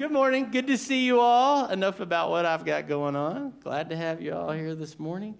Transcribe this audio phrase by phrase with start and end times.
[0.00, 0.48] Good morning.
[0.50, 1.66] Good to see you all.
[1.66, 3.52] Enough about what I've got going on.
[3.62, 5.36] Glad to have you all here this morning.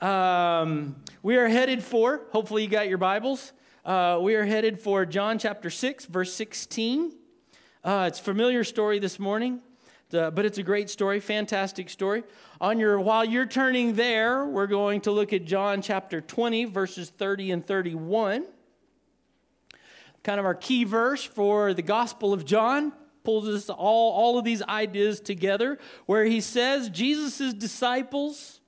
[0.00, 3.52] Um, we are headed for, hopefully, you got your Bibles.
[3.84, 7.12] Uh, we are headed for John chapter 6, verse 16.
[7.84, 9.60] Uh, it's familiar story this morning,
[10.12, 12.24] uh, but it's a great story, fantastic story.
[12.60, 17.10] On your, while you're turning there, we're going to look at John chapter 20, verses
[17.10, 18.46] 30 and 31
[20.22, 22.92] kind of our key verse for the Gospel of John
[23.24, 28.60] pulls us all, all of these ideas together, where he says Jesus' disciples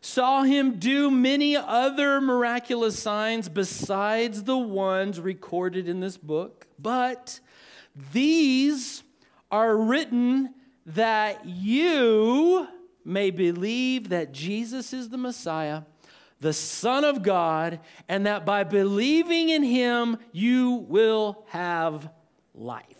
[0.00, 7.40] saw him do many other miraculous signs besides the ones recorded in this book, but
[8.12, 9.02] these
[9.50, 10.54] are written
[10.86, 12.66] that you
[13.04, 15.82] may believe that Jesus is the Messiah,
[16.40, 22.10] the Son of God, and that by believing in him you will have
[22.54, 22.99] life.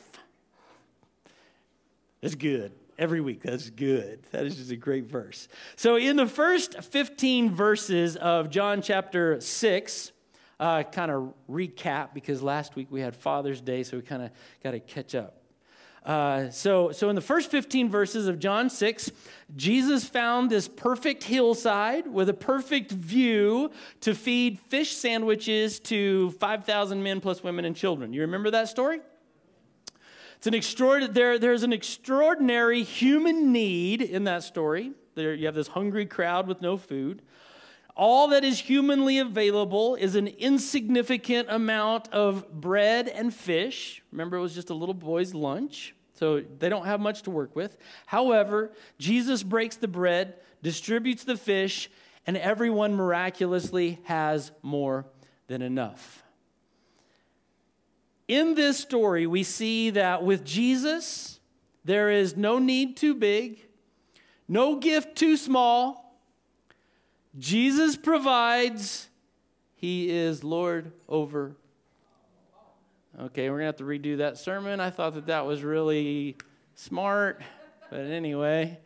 [2.21, 2.73] That's good.
[2.99, 4.27] Every week, that's good.
[4.31, 5.49] That is just a great verse.
[5.77, 10.13] So, in the first 15 verses of John chapter 6,
[10.61, 14.31] uh, kind of recap because last week we had Father's Day, so we kind of
[14.63, 15.41] got to catch up.
[16.05, 19.11] Uh, so, so in the first 15 verses of John 6,
[19.57, 27.03] Jesus found this perfect hillside with a perfect view to feed fish sandwiches to 5,000
[27.03, 28.13] men plus women and children.
[28.13, 29.01] You remember that story?
[30.41, 34.93] It's an extraordinary, there, there's an extraordinary human need in that story.
[35.15, 37.21] There, you have this hungry crowd with no food.
[37.95, 44.03] All that is humanly available is an insignificant amount of bread and fish.
[44.13, 47.55] Remember, it was just a little boy's lunch, so they don't have much to work
[47.55, 47.77] with.
[48.07, 51.91] However, Jesus breaks the bread, distributes the fish,
[52.27, 55.05] and everyone miraculously has more
[55.49, 56.25] than enough.
[58.31, 61.41] In this story, we see that with Jesus,
[61.85, 63.59] there is no need too big,
[64.47, 66.17] no gift too small.
[67.41, 69.09] Jesus provides,
[69.75, 71.57] He is Lord over.
[73.19, 74.79] Okay, we're going to have to redo that sermon.
[74.79, 76.37] I thought that that was really
[76.77, 77.43] smart,
[77.91, 78.79] but anyway.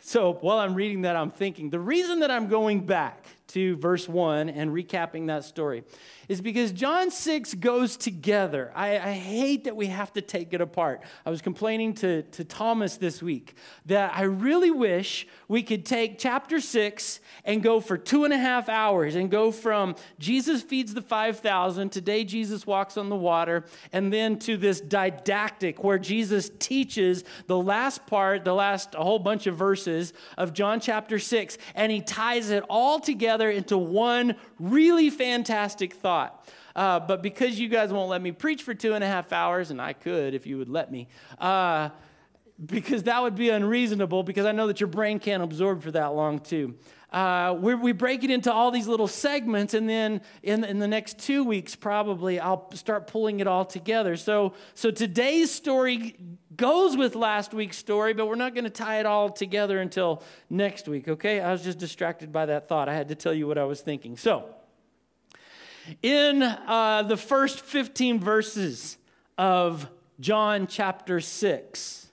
[0.00, 4.08] So while I'm reading that, I'm thinking the reason that I'm going back to verse
[4.08, 5.84] 1 and recapping that story
[6.28, 8.72] is because John 6 goes together.
[8.74, 11.02] I, I, hate that we have to take it apart.
[11.24, 13.54] I was complaining to, to Thomas this week
[13.86, 18.38] that I really wish we could take chapter 6 and go for two and a
[18.38, 23.64] half hours and go from Jesus feeds the 5,000, today Jesus walks on the water,
[23.92, 29.18] and then to this didactic where Jesus teaches the last part, the last a whole
[29.18, 34.34] bunch of verses of John chapter 6, and he ties it all together into one
[34.58, 36.15] really fantastic thought
[36.74, 39.70] Uh, but because you guys won't let me preach for two and a half hours,
[39.70, 41.88] and I could if you would let me, uh,
[42.64, 46.14] because that would be unreasonable, because I know that your brain can't absorb for that
[46.14, 46.74] long, too.
[47.12, 51.18] Uh, we break it into all these little segments, and then in, in the next
[51.18, 54.16] two weeks, probably, I'll start pulling it all together.
[54.16, 56.16] So, so today's story
[56.56, 60.22] goes with last week's story, but we're not going to tie it all together until
[60.50, 61.40] next week, okay?
[61.40, 62.88] I was just distracted by that thought.
[62.88, 64.16] I had to tell you what I was thinking.
[64.16, 64.55] So,
[66.02, 68.98] in uh, the first 15 verses
[69.38, 69.88] of
[70.20, 72.08] John chapter 6,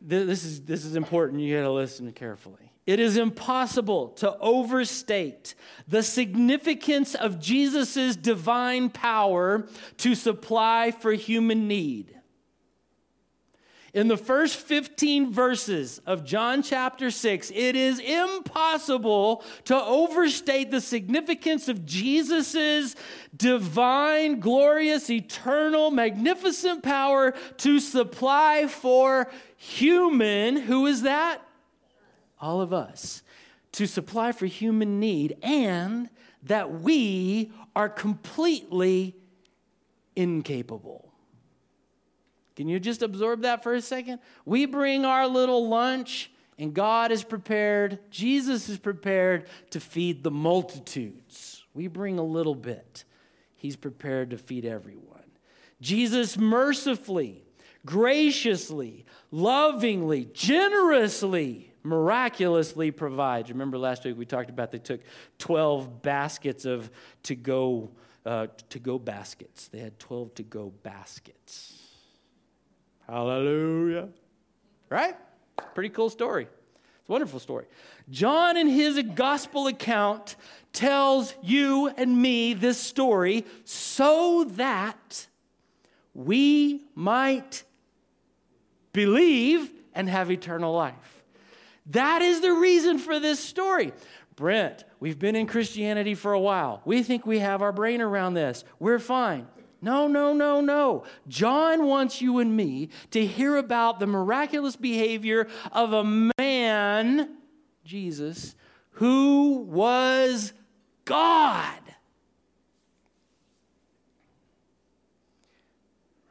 [0.00, 1.40] this is, this is important.
[1.40, 2.72] You got to listen carefully.
[2.86, 5.54] It is impossible to overstate
[5.88, 9.66] the significance of Jesus' divine power
[9.98, 12.13] to supply for human need.
[13.94, 20.80] In the first 15 verses of John chapter 6, it is impossible to overstate the
[20.80, 22.96] significance of Jesus'
[23.36, 31.40] divine, glorious, eternal, magnificent power to supply for human, who is that?
[32.40, 33.22] All of us.
[33.72, 36.10] To supply for human need, and
[36.42, 39.14] that we are completely
[40.16, 41.03] incapable.
[42.56, 44.20] Can you just absorb that for a second?
[44.44, 50.30] We bring our little lunch, and God is prepared, Jesus is prepared to feed the
[50.30, 51.64] multitudes.
[51.74, 53.04] We bring a little bit,
[53.56, 55.10] He's prepared to feed everyone.
[55.80, 57.44] Jesus mercifully,
[57.84, 63.50] graciously, lovingly, generously, miraculously provides.
[63.50, 65.00] Remember last week we talked about they took
[65.38, 66.90] 12 baskets of
[67.24, 67.90] to go
[68.24, 69.68] uh, to go baskets.
[69.68, 71.83] They had 12 to go baskets.
[73.08, 74.08] Hallelujah.
[74.88, 75.14] Right?
[75.74, 76.44] Pretty cool story.
[76.44, 77.66] It's a wonderful story.
[78.10, 80.36] John, in his gospel account,
[80.72, 85.26] tells you and me this story so that
[86.14, 87.64] we might
[88.92, 91.22] believe and have eternal life.
[91.86, 93.92] That is the reason for this story.
[94.36, 96.80] Brent, we've been in Christianity for a while.
[96.84, 98.64] We think we have our brain around this.
[98.78, 99.46] We're fine.
[99.84, 101.04] No, no, no, no.
[101.28, 106.02] John wants you and me to hear about the miraculous behavior of a
[106.38, 107.36] man,
[107.84, 108.54] Jesus,
[108.92, 110.54] who was
[111.04, 111.80] God.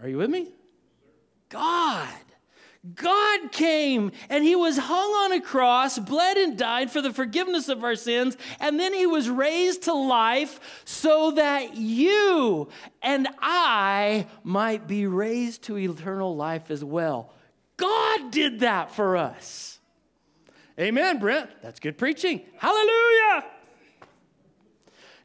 [0.01, 0.47] Are you with me?
[1.49, 2.09] God.
[2.95, 7.69] God came and he was hung on a cross, bled and died for the forgiveness
[7.69, 12.67] of our sins, and then he was raised to life so that you
[13.01, 17.33] and I might be raised to eternal life as well.
[17.77, 19.79] God did that for us.
[20.77, 21.49] Amen, Brent.
[21.61, 22.41] That's good preaching.
[22.57, 23.45] Hallelujah.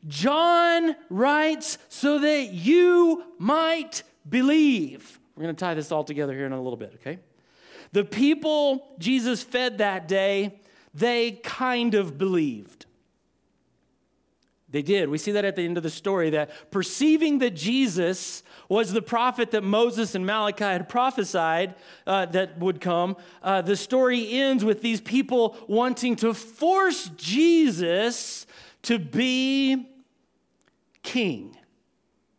[0.07, 5.19] John writes so that you might believe.
[5.35, 7.19] We're going to tie this all together here in a little bit, okay?
[7.93, 10.61] The people Jesus fed that day,
[10.95, 12.87] they kind of believed.
[14.71, 15.09] They did.
[15.09, 19.01] We see that at the end of the story that perceiving that Jesus was the
[19.01, 21.75] prophet that Moses and Malachi had prophesied
[22.07, 28.47] uh, that would come, uh, the story ends with these people wanting to force Jesus
[28.83, 29.89] to be
[31.03, 31.57] king.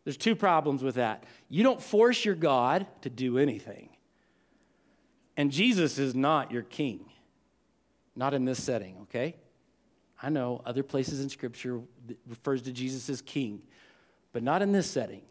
[0.03, 1.23] There's two problems with that.
[1.49, 3.88] You don't force your God to do anything.
[5.39, 7.05] And Jesus is not your king,
[8.13, 9.37] not in this setting, okay?
[10.21, 11.79] I know other places in Scripture
[12.27, 13.61] refers to Jesus as king,
[14.33, 15.21] but not in this setting.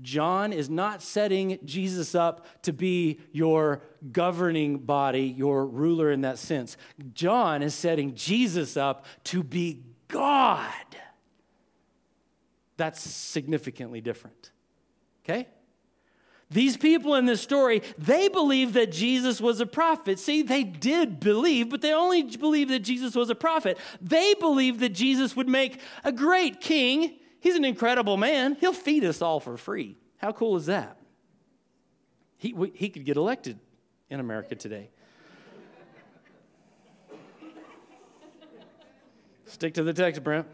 [0.00, 6.38] John is not setting Jesus up to be your governing body, your ruler in that
[6.38, 6.78] sense.
[7.12, 10.72] John is setting Jesus up to be God.
[12.78, 14.52] That's significantly different.
[15.22, 15.48] Okay?
[16.50, 20.18] These people in this story, they believed that Jesus was a prophet.
[20.18, 23.78] See, they did believe, but they only believed that Jesus was a prophet.
[24.00, 27.18] They believed that Jesus would make a great king.
[27.38, 28.56] He's an incredible man.
[28.60, 29.96] He'll feed us all for free.
[30.16, 30.96] How cool is that?
[32.36, 33.60] He, he could get elected
[34.08, 34.90] in America today.
[39.46, 40.46] Stick to the text, Brent.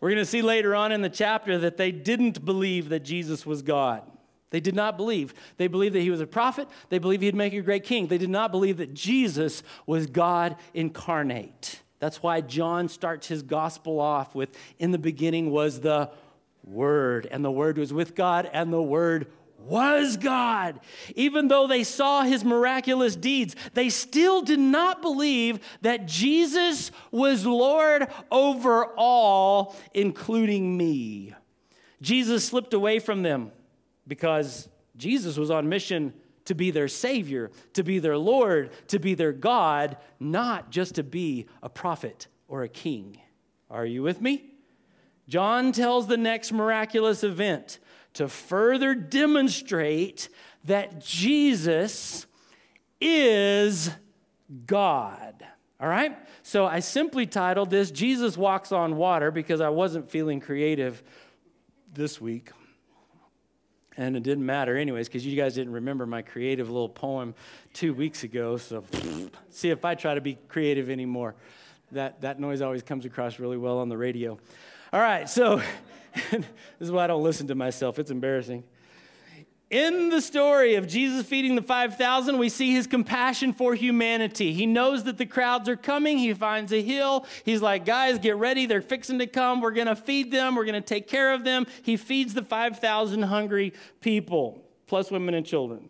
[0.00, 3.44] We're going to see later on in the chapter that they didn't believe that Jesus
[3.44, 4.02] was God.
[4.52, 5.32] They did not believe.
[5.56, 6.68] They believed that he was a prophet.
[6.90, 8.06] They believed he'd make a great king.
[8.06, 11.80] They did not believe that Jesus was God incarnate.
[12.00, 16.10] That's why John starts his gospel off with In the beginning was the
[16.64, 20.80] Word, and the Word was with God, and the Word was God.
[21.16, 27.46] Even though they saw his miraculous deeds, they still did not believe that Jesus was
[27.46, 31.34] Lord over all, including me.
[32.02, 33.50] Jesus slipped away from them
[34.06, 36.12] because Jesus was on mission
[36.44, 41.02] to be their Savior, to be their Lord, to be their God, not just to
[41.02, 43.18] be a prophet or a king.
[43.70, 44.50] Are you with me?
[45.28, 47.78] John tells the next miraculous event
[48.14, 50.28] to further demonstrate
[50.64, 52.26] that Jesus
[53.00, 53.90] is
[54.66, 55.44] God.
[55.80, 56.16] All right?
[56.42, 61.02] So I simply titled this Jesus Walks on Water because I wasn't feeling creative
[61.92, 62.50] this week.
[63.96, 67.34] And it didn't matter, anyways, because you guys didn't remember my creative little poem
[67.74, 68.56] two weeks ago.
[68.56, 68.84] So,
[69.50, 71.34] see if I try to be creative anymore.
[71.92, 74.38] That, that noise always comes across really well on the radio.
[74.94, 75.60] All right, so
[76.30, 76.44] this
[76.80, 78.64] is why I don't listen to myself, it's embarrassing.
[79.72, 84.52] In the story of Jesus feeding the 5,000, we see his compassion for humanity.
[84.52, 86.18] He knows that the crowds are coming.
[86.18, 87.24] He finds a hill.
[87.42, 88.66] He's like, guys, get ready.
[88.66, 89.62] They're fixing to come.
[89.62, 90.56] We're going to feed them.
[90.56, 91.66] We're going to take care of them.
[91.82, 95.88] He feeds the 5,000 hungry people, plus women and children.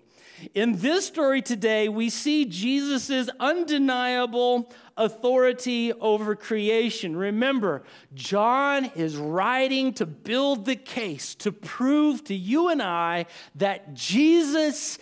[0.55, 7.17] In this story today, we see Jesus' undeniable authority over creation.
[7.17, 7.83] Remember,
[8.15, 14.99] John is writing to build the case to prove to you and I that Jesus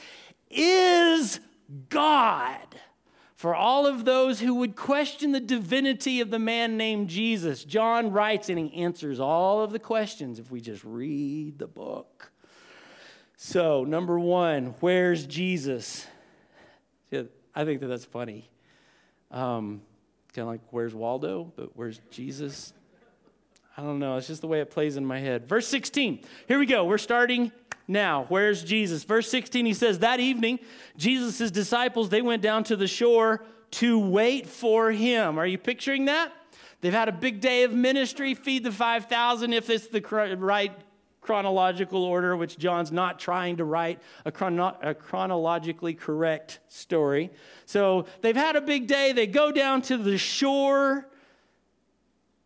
[0.51, 1.41] is
[1.89, 2.59] God.
[3.35, 8.13] For all of those who would question the divinity of the man named Jesus, John
[8.13, 12.30] writes and he answers all of the questions if we just read the book.
[13.43, 16.07] So, number one, where's Jesus?
[17.11, 17.23] Yeah,
[17.55, 18.51] I think that that's funny.
[19.31, 19.81] Um,
[20.35, 21.51] kind of like, where's Waldo?
[21.57, 22.75] But where's Jesus?
[23.79, 24.19] I don't know.
[24.19, 25.49] It's just the way it plays in my head.
[25.49, 26.21] Verse 16.
[26.49, 26.85] Here we go.
[26.85, 27.51] We're starting
[27.89, 28.27] now.
[28.29, 29.05] Where's Jesus?
[29.05, 30.59] Verse 16, he says, That evening,
[30.99, 35.39] Jesus' disciples, they went down to the shore to wait for him.
[35.39, 36.31] Are you picturing that?
[36.83, 40.03] They've had a big day of ministry, feed the 5,000 if it's the
[40.39, 40.73] right
[41.21, 47.31] chronological order, which John's not trying to write a, chrono- a, chronologically correct story.
[47.67, 49.13] So they've had a big day.
[49.13, 51.07] They go down to the shore.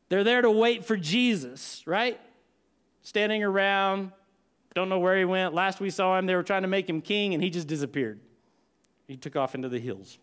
[0.08, 2.20] They're there to wait for Jesus, right?
[3.02, 4.12] Standing around,
[4.74, 5.54] don't know where he went.
[5.54, 8.20] Last we saw him, they were trying to make him king, and he just disappeared.
[9.06, 10.18] He took off into the hills.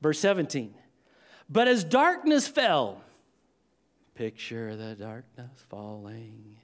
[0.00, 0.74] Verse 17.
[1.48, 3.02] But as darkness fell,
[4.14, 6.56] picture the darkness falling,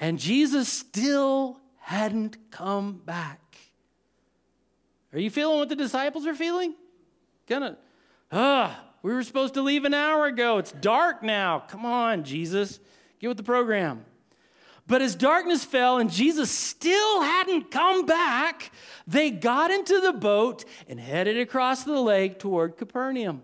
[0.00, 3.38] and Jesus still hadn't come back.
[5.12, 6.74] Are you feeling what the disciples are feeling?
[7.46, 7.76] Kind of,
[8.32, 10.58] ah, we were supposed to leave an hour ago.
[10.58, 11.60] It's dark now.
[11.68, 12.80] Come on, Jesus.
[13.18, 14.04] Get with the program.
[14.86, 18.72] But as darkness fell and Jesus still hadn't come back,
[19.06, 23.42] they got into the boat and headed across the lake toward Capernaum.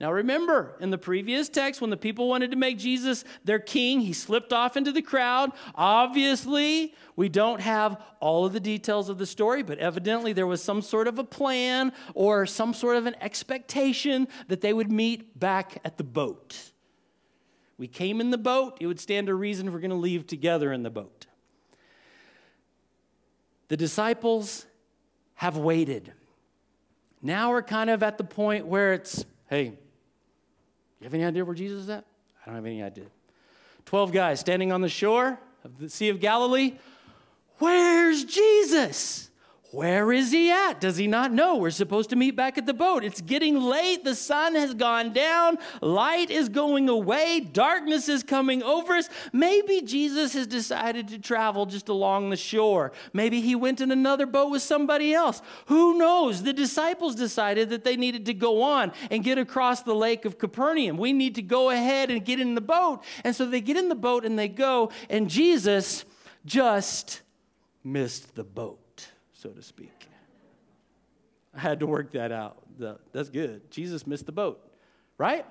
[0.00, 4.00] Now remember, in the previous text, when the people wanted to make Jesus their king,
[4.00, 5.50] he slipped off into the crowd.
[5.74, 10.62] Obviously, we don't have all of the details of the story, but evidently there was
[10.62, 15.38] some sort of a plan or some sort of an expectation that they would meet
[15.38, 16.70] back at the boat.
[17.76, 20.72] We came in the boat, it would stand to reason we're going to leave together
[20.72, 21.26] in the boat.
[23.66, 24.64] The disciples
[25.34, 26.12] have waited.
[27.20, 29.76] Now we're kind of at the point where it's, hey,
[31.00, 32.04] you have any idea where Jesus is at?
[32.42, 33.06] I don't have any idea.
[33.84, 36.74] 12 guys standing on the shore of the Sea of Galilee.
[37.58, 39.27] Where's Jesus?
[39.70, 40.80] Where is he at?
[40.80, 41.56] Does he not know?
[41.56, 43.04] We're supposed to meet back at the boat.
[43.04, 44.02] It's getting late.
[44.02, 45.58] The sun has gone down.
[45.82, 47.40] Light is going away.
[47.40, 49.10] Darkness is coming over us.
[49.30, 52.92] Maybe Jesus has decided to travel just along the shore.
[53.12, 55.42] Maybe he went in another boat with somebody else.
[55.66, 56.42] Who knows?
[56.42, 60.38] The disciples decided that they needed to go on and get across the lake of
[60.38, 60.96] Capernaum.
[60.96, 63.04] We need to go ahead and get in the boat.
[63.22, 66.06] And so they get in the boat and they go, and Jesus
[66.46, 67.20] just
[67.84, 68.80] missed the boat
[69.38, 70.08] so to speak.
[71.54, 72.58] I had to work that out.
[73.12, 73.70] That's good.
[73.70, 74.60] Jesus missed the boat,
[75.16, 75.46] right?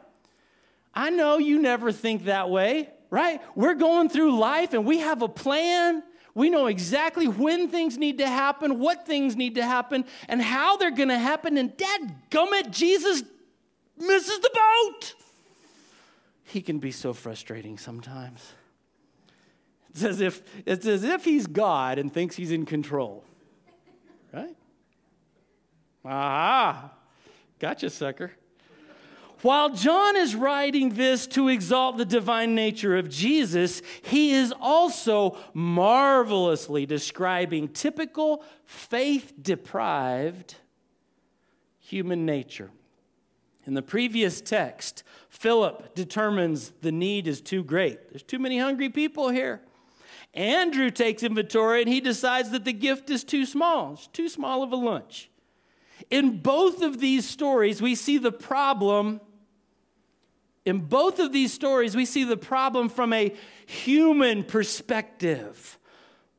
[0.93, 3.41] I know you never think that way, right?
[3.55, 6.03] We're going through life and we have a plan.
[6.35, 10.75] We know exactly when things need to happen, what things need to happen, and how
[10.75, 11.57] they're going to happen.
[11.57, 13.23] And dad gummit, Jesus
[13.97, 15.13] misses the boat.
[16.43, 18.53] He can be so frustrating sometimes.
[19.91, 23.23] It's as if, it's as if he's God and thinks he's in control.
[24.33, 24.55] Right?
[26.05, 26.91] Ah,
[27.59, 28.31] gotcha, sucker.
[29.41, 35.37] While John is writing this to exalt the divine nature of Jesus, he is also
[35.53, 40.55] marvelously describing typical faith deprived
[41.79, 42.71] human nature.
[43.67, 48.09] In the previous text, Philip determines the need is too great.
[48.09, 49.61] There's too many hungry people here.
[50.37, 53.93] Andrew takes inventory and he decides that the gift is too small.
[53.93, 55.31] It's too small of a lunch.
[56.11, 59.19] In both of these stories, we see the problem.
[60.63, 63.33] In both of these stories, we see the problem from a
[63.65, 65.79] human perspective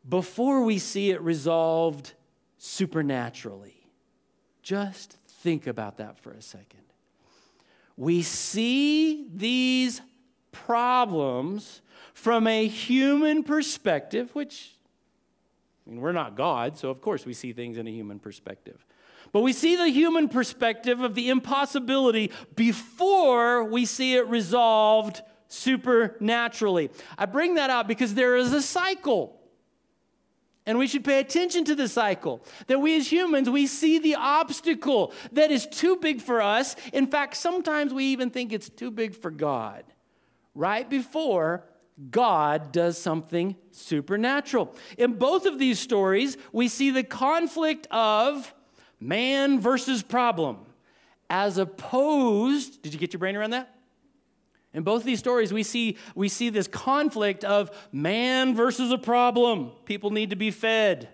[0.09, 2.15] before we see it resolved
[2.57, 3.91] supernaturally.
[4.63, 6.85] Just think about that for a second.
[7.97, 10.01] We see these
[10.53, 11.83] problems
[12.19, 14.73] from a human perspective, which
[15.87, 18.85] I mean, we're not God, so of course we see things in a human perspective.
[19.31, 26.91] But we see the human perspective of the impossibility before we see it resolved supernaturally.
[27.17, 29.39] I bring that out because there is a cycle.
[30.67, 32.45] And we should pay attention to the cycle.
[32.67, 36.75] That we as humans, we see the obstacle that is too big for us.
[36.93, 39.85] In fact, sometimes we even think it's too big for God.
[40.55, 41.65] Right before
[42.11, 44.75] God does something supernatural.
[44.97, 48.55] In both of these stories, we see the conflict of
[49.01, 50.59] man versus problem,
[51.29, 53.75] as opposed, did you get your brain around that?
[54.75, 58.99] In both of these stories, we see, we see this conflict of man versus a
[58.99, 59.73] problem.
[59.85, 61.09] People need to be fed.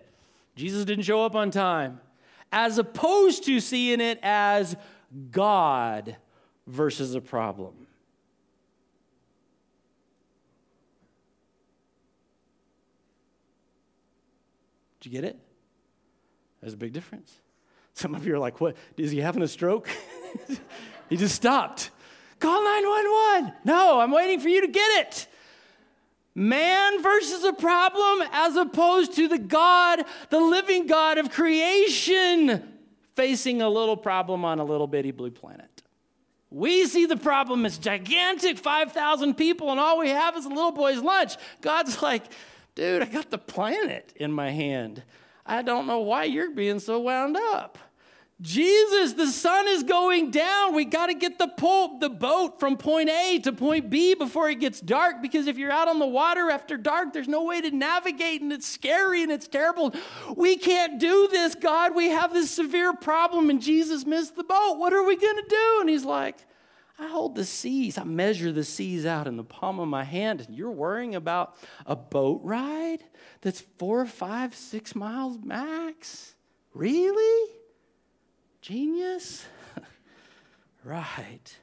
[0.56, 2.00] Jesus didn't show up on time.
[2.52, 4.76] As opposed to seeing it as
[5.30, 6.16] God
[6.66, 7.83] versus a problem.
[15.04, 15.38] Did you get it?
[16.62, 17.30] There's a big difference.
[17.92, 18.74] Some of you are like, what?
[18.96, 19.86] Is he having a stroke?
[21.10, 21.90] he just stopped.
[22.40, 23.52] Call 911.
[23.66, 25.26] No, I'm waiting for you to get it.
[26.34, 32.66] Man versus a problem as opposed to the God, the living God of creation,
[33.14, 35.82] facing a little problem on a little bitty blue planet.
[36.48, 40.72] We see the problem as gigantic 5,000 people, and all we have is a little
[40.72, 41.34] boy's lunch.
[41.60, 42.22] God's like,
[42.74, 45.02] dude, I got the planet in my hand.
[45.46, 47.78] I don't know why you're being so wound up.
[48.40, 50.74] Jesus, the sun is going down.
[50.74, 54.50] We got to get the, pole, the boat from point A to point B before
[54.50, 57.60] it gets dark because if you're out on the water after dark, there's no way
[57.60, 59.94] to navigate and it's scary and it's terrible.
[60.36, 61.94] We can't do this, God.
[61.94, 64.78] We have this severe problem and Jesus missed the boat.
[64.78, 65.78] What are we going to do?
[65.80, 66.36] And he's like,
[66.98, 67.98] I hold the seas.
[67.98, 71.56] I measure the seas out in the palm of my hand, and you're worrying about
[71.86, 73.02] a boat ride
[73.40, 76.34] that's four, five, six miles max?
[76.72, 77.52] Really?
[78.60, 79.44] Genius?
[80.84, 81.58] right.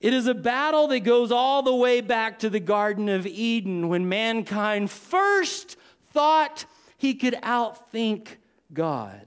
[0.00, 3.88] It is a battle that goes all the way back to the Garden of Eden
[3.88, 5.76] when mankind first
[6.10, 6.64] thought
[6.98, 8.26] he could outthink
[8.72, 9.26] God.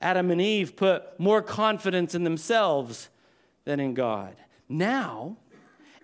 [0.00, 3.08] Adam and Eve put more confidence in themselves
[3.68, 4.34] than in God.
[4.66, 5.36] Now,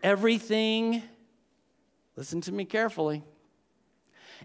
[0.03, 1.03] everything,
[2.15, 3.25] listen to me carefully,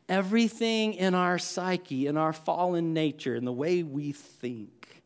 [0.08, 5.04] everything in our psyche, in our fallen nature, in the way we think,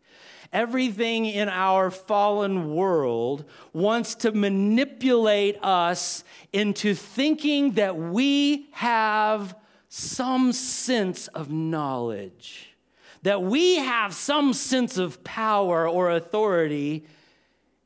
[0.51, 9.55] everything in our fallen world wants to manipulate us into thinking that we have
[9.89, 12.75] some sense of knowledge,
[13.23, 17.07] that we have some sense of power or authority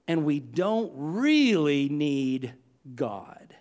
[0.08, 2.54] and we don't really need
[2.96, 3.56] God.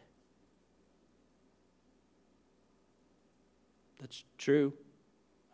[4.00, 4.72] That's true.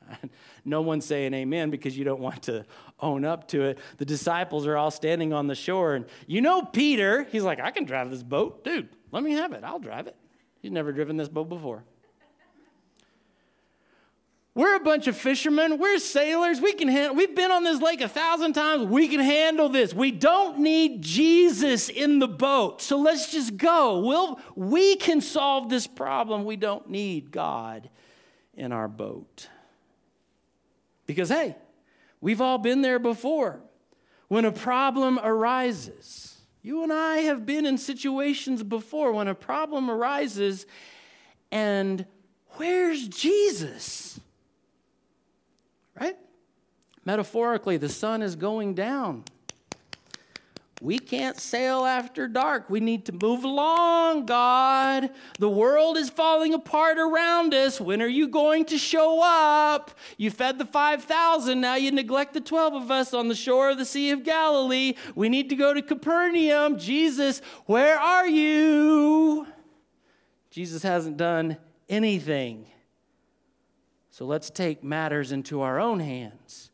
[0.64, 2.64] No one's saying amen because you don't want to
[3.00, 3.78] own up to it.
[3.96, 7.72] The disciples are all standing on the shore, and you know Peter, he's like, I
[7.72, 8.62] can drive this boat.
[8.62, 9.64] Dude, let me have it.
[9.64, 10.14] I'll drive it.
[10.61, 11.82] He's never driven this boat before.
[14.54, 15.78] We're a bunch of fishermen.
[15.78, 16.61] We're sailors.
[16.61, 18.85] We can handle, we've been on this lake a thousand times.
[18.85, 19.94] We can handle this.
[19.94, 22.82] We don't need Jesus in the boat.
[22.82, 24.00] So let's just go.
[24.00, 26.44] We'll, we can solve this problem.
[26.44, 27.88] We don't need God
[28.52, 29.49] in our boat.
[31.06, 31.56] Because, hey,
[32.21, 33.60] we've all been there before.
[34.28, 39.91] When a problem arises, you and I have been in situations before when a problem
[39.91, 40.67] arises,
[41.50, 42.04] and
[42.56, 44.21] where's Jesus?
[47.04, 49.25] Metaphorically, the sun is going down.
[50.82, 52.69] We can't sail after dark.
[52.69, 55.10] We need to move along, God.
[55.38, 57.80] The world is falling apart around us.
[57.80, 59.93] When are you going to show up?
[60.17, 61.60] You fed the 5,000.
[61.60, 64.95] Now you neglect the 12 of us on the shore of the Sea of Galilee.
[65.15, 66.80] We need to go to Capernaum.
[66.80, 69.47] Jesus, where are you?
[70.50, 72.67] Jesus hasn't done anything.
[74.10, 76.72] So let's take matters into our own hands.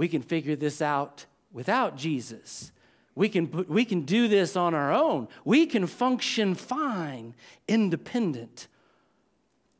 [0.00, 2.72] We can figure this out without Jesus.
[3.14, 5.28] We can, put, we can do this on our own.
[5.44, 7.34] We can function fine,
[7.68, 8.66] independent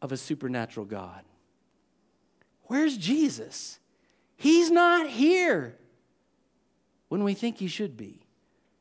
[0.03, 1.23] of a supernatural God.
[2.65, 3.79] Where's Jesus?
[4.37, 5.79] He's not here
[7.09, 8.21] when we think he should be.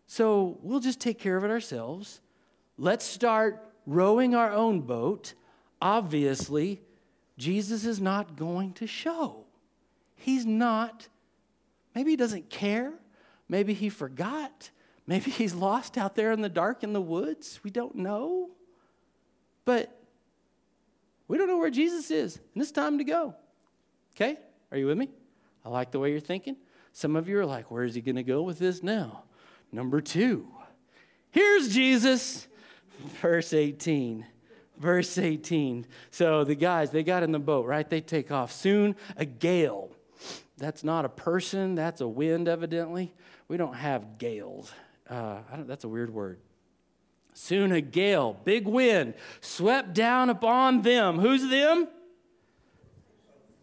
[0.08, 2.20] So we'll just take care of it ourselves.
[2.78, 5.36] Let's start rowing our own boat.
[5.82, 6.82] Obviously,
[7.38, 9.46] Jesus is not going to show.
[10.18, 11.08] He's not,
[11.96, 12.94] maybe he doesn't care.
[13.48, 14.70] Maybe he forgot.
[15.08, 17.60] Maybe he's lost out there in the dark in the woods.
[17.64, 18.50] We don't know.
[19.66, 19.96] But
[21.28, 23.36] we don't know where Jesus is, and it's time to go.
[24.16, 24.38] Okay?
[24.72, 25.10] Are you with me?
[25.66, 26.58] I like the way you're thinking.
[26.94, 29.24] Some of you are like, where is he going to go with this now?
[29.72, 30.48] Number two.
[31.32, 32.48] Here's Jesus,
[33.22, 34.26] verse 18
[34.80, 35.86] verse 18.
[36.10, 37.88] So the guys, they got in the boat, right?
[37.88, 38.52] They take off.
[38.52, 39.92] Soon a gale.
[40.60, 43.14] That's not a person, that's a wind, evidently.
[43.48, 44.72] We don't have gales.
[45.10, 46.40] Uh, that's a weird word.
[47.34, 51.20] Soon a gale, big wind, swept down upon them.
[51.20, 51.88] Who's them?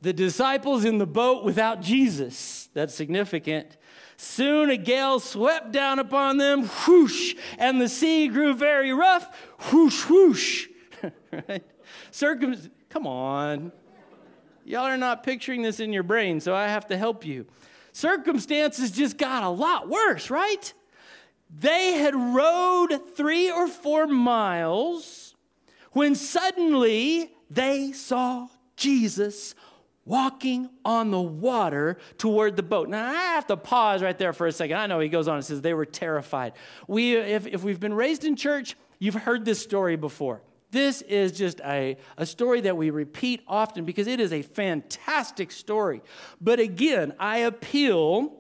[0.01, 2.71] The disciples in the boat without Jesus.
[2.73, 3.77] That's significant.
[4.17, 9.29] Soon a gale swept down upon them, whoosh, and the sea grew very rough,
[9.71, 10.69] whoosh, whoosh.
[11.49, 11.65] right?
[12.11, 12.57] Circum-
[12.89, 13.73] Come on.
[14.66, 17.46] Y'all are not picturing this in your brain, so I have to help you.
[17.92, 20.74] Circumstances just got a lot worse, right?
[21.57, 25.37] They had rowed three or four miles
[25.92, 29.55] when suddenly they saw Jesus
[30.05, 32.88] walking on the water toward the boat.
[32.88, 34.79] Now, I have to pause right there for a second.
[34.79, 36.55] I know he goes on and says they were terrified.
[36.88, 40.42] We, if, if we've been raised in church, you've heard this story before.
[40.70, 45.52] This is just a, a story that we repeat often because it is a fantastic
[45.52, 46.02] story.
[46.40, 48.33] But again, I appeal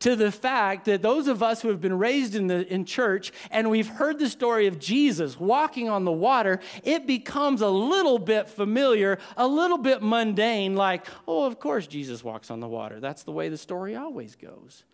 [0.00, 3.32] to the fact that those of us who have been raised in, the, in church
[3.50, 8.18] and we've heard the story of Jesus walking on the water, it becomes a little
[8.18, 12.98] bit familiar, a little bit mundane, like, oh, of course Jesus walks on the water.
[12.98, 14.84] That's the way the story always goes.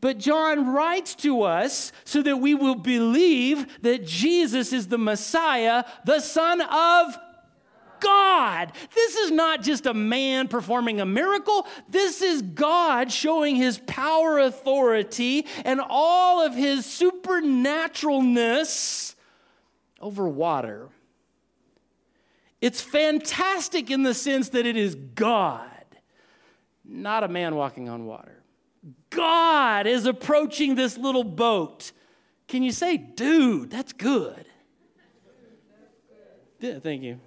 [0.00, 5.84] But John writes to us so that we will believe that Jesus is the Messiah,
[6.04, 7.18] the Son of
[8.00, 8.70] God.
[8.94, 11.66] This is not just a man performing a miracle.
[11.88, 19.16] This is God showing his power, authority, and all of his supernaturalness
[20.00, 20.90] over water.
[22.60, 25.64] It's fantastic in the sense that it is God,
[26.84, 28.37] not a man walking on water.
[29.10, 31.92] God is approaching this little boat.
[32.46, 34.46] Can you say, dude, that's good?
[36.60, 37.20] Yeah, thank you.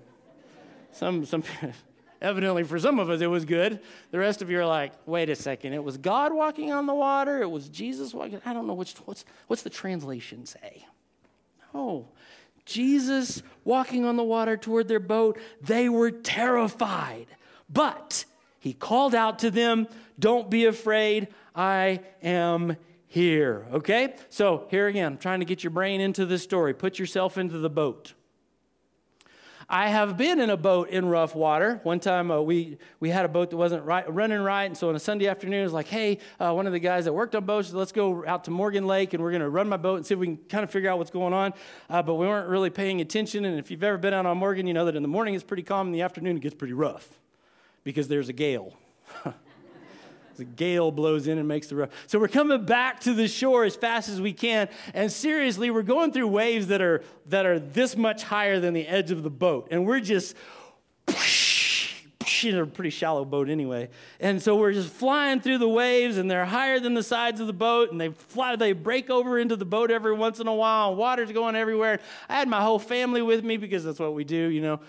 [0.92, 1.44] Some, some,
[2.22, 3.80] evidently for some of us it was good.
[4.12, 6.94] The rest of you are like, wait a second, it was God walking on the
[6.94, 8.42] water, it was Jesus walking.
[8.46, 10.86] I don't know which, what's, what's the translation say?
[11.74, 12.08] Oh,
[12.66, 17.28] Jesus walking on the water toward their boat, they were terrified.
[17.70, 18.26] But
[18.60, 19.88] he called out to them,
[20.20, 21.30] Don't be afraid.
[21.56, 23.66] I am here.
[23.74, 24.16] Okay?
[24.30, 26.74] So, here again, I'm trying to get your brain into this story.
[26.74, 28.14] Put yourself into the boat.
[29.74, 31.80] I have been in a boat in rough water.
[31.84, 34.66] One time uh, we, we had a boat that wasn't right, running right.
[34.66, 37.06] And so on a Sunday afternoon, it was like, hey, uh, one of the guys
[37.06, 39.70] that worked on boats, let's go out to Morgan Lake and we're going to run
[39.70, 41.54] my boat and see if we can kind of figure out what's going on.
[41.90, 43.46] Uh, but we weren't really paying attention.
[43.46, 45.44] And if you've ever been out on Morgan, you know that in the morning it's
[45.44, 47.08] pretty calm, in the afternoon it gets pretty rough
[47.86, 48.74] because there's a gale.
[50.36, 51.90] the gale blows in and makes the rough.
[52.08, 54.70] So we're coming back to the shore as fast as we can.
[54.94, 58.88] And seriously, we're going through waves that are that are this much higher than the
[58.88, 59.68] edge of the boat.
[59.72, 60.36] And we're just
[62.44, 63.90] in a pretty shallow boat anyway.
[64.20, 67.48] And so we're just flying through the waves and they're higher than the sides of
[67.48, 70.54] the boat and they fly, they break over into the boat every once in a
[70.54, 72.00] while and water's going everywhere.
[72.30, 74.80] I had my whole family with me because that's what we do, you know,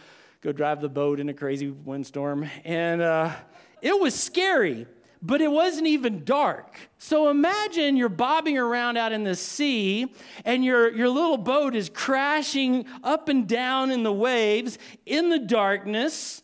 [0.41, 2.49] go drive the boat in a crazy windstorm.
[2.65, 3.33] And uh,
[3.81, 4.87] it was scary
[5.23, 6.77] but it wasn't even dark.
[6.99, 10.13] So imagine you're bobbing around out in the sea
[10.45, 15.39] and your, your little boat is crashing up and down in the waves in the
[15.39, 16.43] darkness.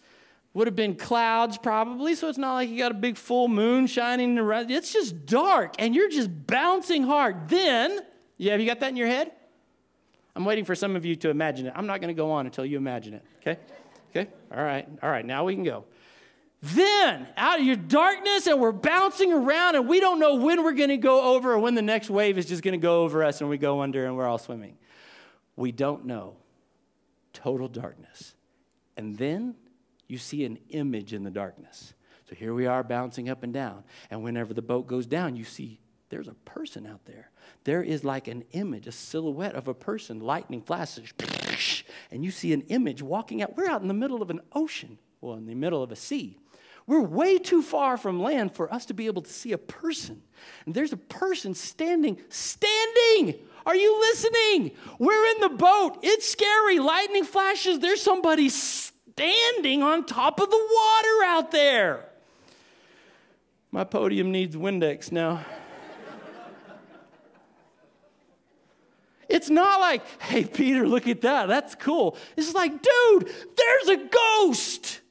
[0.55, 3.87] Would have been clouds probably, so it's not like you got a big full moon
[3.87, 4.71] shining around.
[4.71, 7.49] It's just dark and you're just bouncing hard.
[7.49, 8.01] Then,
[8.39, 9.33] yeah, have you got that in your head?
[10.35, 11.73] I'm waiting for some of you to imagine it.
[11.75, 13.61] I'm not going to go on until you imagine it, okay?
[14.11, 14.31] Okay?
[14.57, 14.89] All right.
[15.03, 15.85] All right, now we can go.
[16.61, 20.73] Then, out of your darkness, and we're bouncing around, and we don't know when we're
[20.73, 23.23] going to go over or when the next wave is just going to go over
[23.23, 24.77] us and we go under and we're all swimming.
[25.55, 26.35] We don't know.
[27.33, 28.35] Total darkness.
[28.97, 29.55] And then
[30.09, 31.95] you see an image in the darkness.
[32.29, 33.85] So here we are bouncing up and down.
[34.11, 37.31] And whenever the boat goes down, you see there's a person out there.
[37.65, 41.13] There is like an image, a silhouette of a person, lightning flashes,
[42.11, 43.57] and you see an image walking out.
[43.57, 46.39] We're out in the middle of an ocean, well, in the middle of a sea.
[46.89, 50.23] We're way too far from land for us to be able to see a person.
[50.65, 53.35] And there's a person standing, standing.
[53.67, 54.71] Are you listening?
[54.99, 55.99] We're in the boat.
[56.03, 56.79] It's scary.
[56.79, 57.79] Lightning flashes.
[57.79, 62.09] There's somebody standing on top of the water out there.
[63.71, 65.45] My podium needs Windex now.
[69.29, 71.49] It's not like, hey, Peter, look at that.
[71.49, 72.17] That's cool.
[72.35, 75.03] It's like, dude, there's a ghost.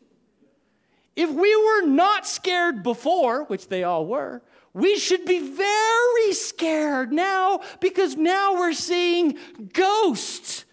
[1.17, 7.11] If we were not scared before, which they all were, we should be very scared
[7.11, 9.35] now because now we're seeing
[9.73, 10.63] ghosts.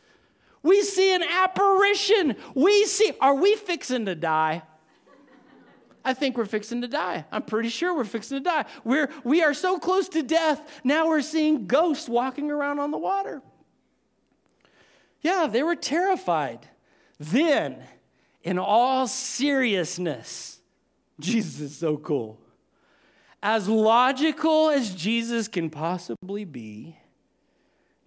[0.63, 2.37] We see an apparition.
[2.55, 4.63] We see, are we fixing to die?
[6.05, 7.25] I think we're fixing to die.
[7.33, 8.67] I'm pretty sure we're fixing to die.
[8.85, 12.99] We're, we are so close to death, now we're seeing ghosts walking around on the
[12.99, 13.41] water.
[15.23, 16.69] Yeah, they were terrified.
[17.19, 17.83] Then,
[18.45, 20.61] in all seriousness,
[21.19, 22.39] Jesus is so cool.
[23.43, 26.97] As logical as Jesus can possibly be,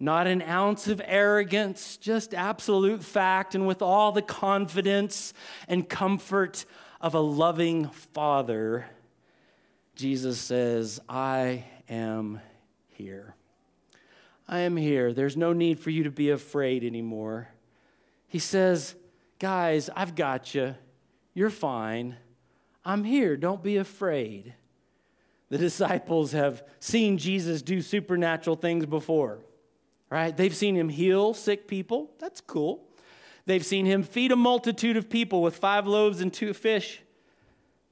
[0.00, 5.34] not an ounce of arrogance, just absolute fact, and with all the confidence
[5.66, 6.64] and comfort
[7.00, 8.86] of a loving father,
[9.96, 12.40] Jesus says, I am
[12.90, 13.34] here.
[14.46, 15.12] I am here.
[15.12, 17.48] There's no need for you to be afraid anymore.
[18.28, 18.94] He says,
[19.38, 20.74] Guys, I've got you.
[21.34, 22.16] You're fine.
[22.84, 23.36] I'm here.
[23.36, 24.54] Don't be afraid.
[25.50, 29.38] The disciples have seen Jesus do supernatural things before,
[30.10, 30.36] right?
[30.36, 32.10] They've seen him heal sick people.
[32.18, 32.84] That's cool.
[33.46, 37.00] They've seen him feed a multitude of people with five loaves and two fish.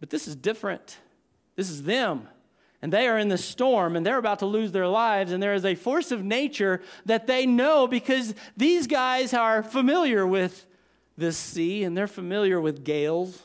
[0.00, 0.98] But this is different.
[1.54, 2.28] This is them.
[2.82, 5.32] and they are in the storm and they're about to lose their lives.
[5.32, 10.26] And there is a force of nature that they know because these guys are familiar
[10.26, 10.66] with
[11.16, 13.42] this sea and they're familiar with gales,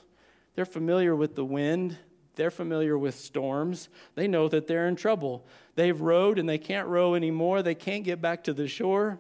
[0.56, 1.98] they're familiar with the wind,
[2.36, 3.90] they're familiar with storms.
[4.16, 5.46] They know that they're in trouble.
[5.76, 9.20] They've rowed and they can't row anymore, they can't get back to the shore.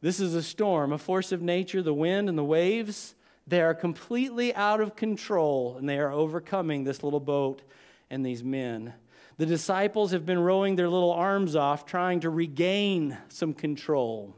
[0.00, 3.14] This is a storm, a force of nature, the wind and the waves.
[3.46, 7.62] They are completely out of control and they are overcoming this little boat
[8.08, 8.94] and these men.
[9.36, 14.36] The disciples have been rowing their little arms off, trying to regain some control.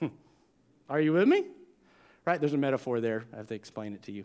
[0.88, 1.44] Are you with me?
[2.24, 2.38] Right?
[2.40, 3.24] There's a metaphor there.
[3.32, 4.24] I have to explain it to you.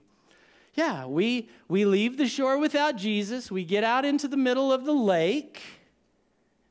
[0.75, 3.49] Yeah, we, we leave the shore without Jesus.
[3.49, 5.61] We get out into the middle of the lake.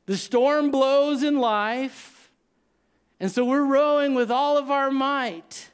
[0.06, 2.30] The storm blows in life.
[3.18, 5.70] And so we're rowing with all of our might.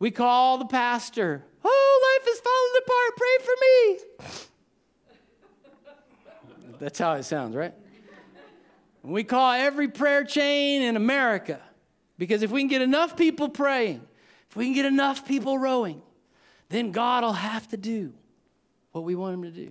[0.00, 1.44] We call the pastor.
[1.64, 3.16] Oh, life is falling apart.
[3.16, 3.98] Pray for me.
[6.80, 7.74] That's how it sounds, right?
[9.02, 11.60] And we call every prayer chain in America
[12.18, 14.00] because if we can get enough people praying,
[14.50, 16.02] if we can get enough people rowing,
[16.68, 18.12] then God will have to do
[18.92, 19.70] what we want Him to do.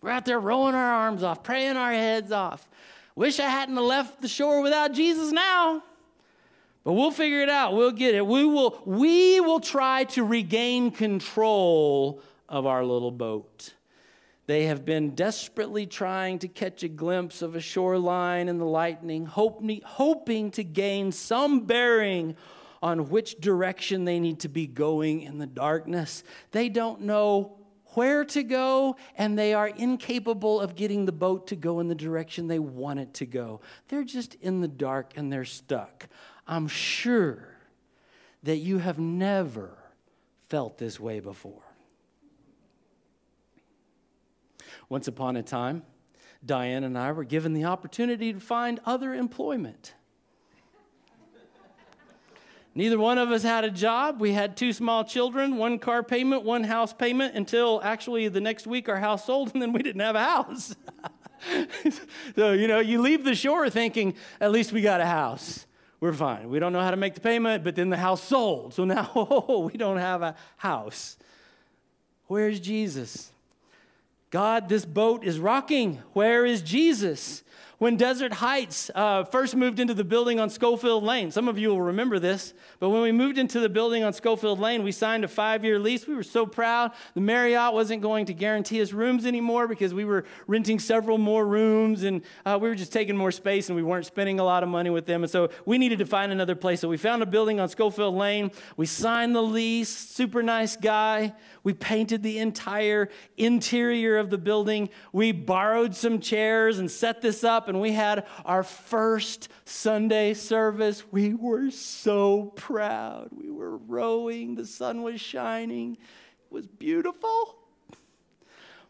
[0.00, 2.68] We're out there rowing our arms off, praying our heads off.
[3.16, 5.82] Wish I hadn't left the shore without Jesus now.
[6.84, 7.74] But we'll figure it out.
[7.74, 8.24] We'll get it.
[8.24, 13.74] We will, we will try to regain control of our little boat.
[14.46, 19.26] They have been desperately trying to catch a glimpse of a shoreline in the lightning,
[19.26, 22.36] hoping to gain some bearing
[22.82, 26.22] on which direction they need to be going in the darkness.
[26.52, 27.58] They don't know
[27.94, 31.94] where to go, and they are incapable of getting the boat to go in the
[31.94, 33.60] direction they want it to go.
[33.88, 36.08] They're just in the dark and they're stuck.
[36.46, 37.48] I'm sure
[38.42, 39.76] that you have never
[40.48, 41.62] felt this way before.
[44.88, 45.82] Once upon a time,
[46.44, 49.94] Diane and I were given the opportunity to find other employment.
[52.74, 54.20] Neither one of us had a job.
[54.20, 58.66] We had two small children, one car payment, one house payment, until actually the next
[58.66, 60.76] week our house sold, and then we didn't have a house.
[62.36, 65.66] so, you know, you leave the shore thinking, at least we got a house.
[66.00, 66.48] We're fine.
[66.48, 68.74] We don't know how to make the payment, but then the house sold.
[68.74, 71.16] So now oh, we don't have a house.
[72.26, 73.32] Where's Jesus?
[74.30, 76.02] God, this boat is rocking.
[76.12, 77.42] Where is Jesus?
[77.78, 81.68] When Desert Heights uh, first moved into the building on Schofield Lane, some of you
[81.68, 85.22] will remember this, but when we moved into the building on Schofield Lane, we signed
[85.22, 86.04] a five year lease.
[86.04, 86.90] We were so proud.
[87.14, 91.46] The Marriott wasn't going to guarantee us rooms anymore because we were renting several more
[91.46, 94.64] rooms and uh, we were just taking more space and we weren't spending a lot
[94.64, 95.22] of money with them.
[95.22, 96.80] And so we needed to find another place.
[96.80, 98.50] So we found a building on Schofield Lane.
[98.76, 101.32] We signed the lease, super nice guy.
[101.62, 104.88] We painted the entire interior of the building.
[105.12, 111.04] We borrowed some chairs and set this up, and we had our first Sunday service.
[111.10, 113.28] We were so proud.
[113.32, 117.56] We were rowing, the sun was shining, it was beautiful.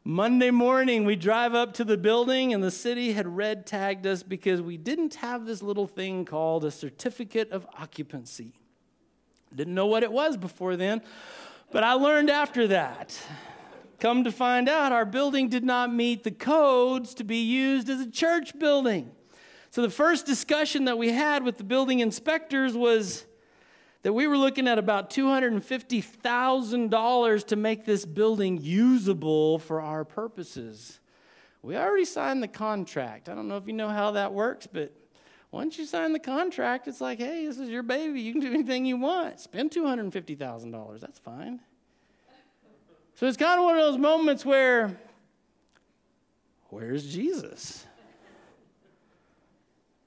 [0.04, 4.22] Monday morning, we drive up to the building, and the city had red tagged us
[4.22, 8.54] because we didn't have this little thing called a certificate of occupancy.
[9.54, 11.02] Didn't know what it was before then,
[11.72, 13.20] but I learned after that.
[14.00, 18.00] Come to find out, our building did not meet the codes to be used as
[18.00, 19.10] a church building.
[19.70, 23.26] So the first discussion that we had with the building inspectors was
[24.02, 31.00] that we were looking at about $250,000 to make this building usable for our purposes.
[31.62, 33.28] We already signed the contract.
[33.28, 34.92] I don't know if you know how that works, but
[35.50, 38.20] once you sign the contract, it's like, hey, this is your baby.
[38.20, 39.40] You can do anything you want.
[39.40, 41.00] Spend $250,000.
[41.00, 41.58] That's fine.
[43.18, 44.96] So it's kind of one of those moments where,
[46.68, 47.84] where's Jesus?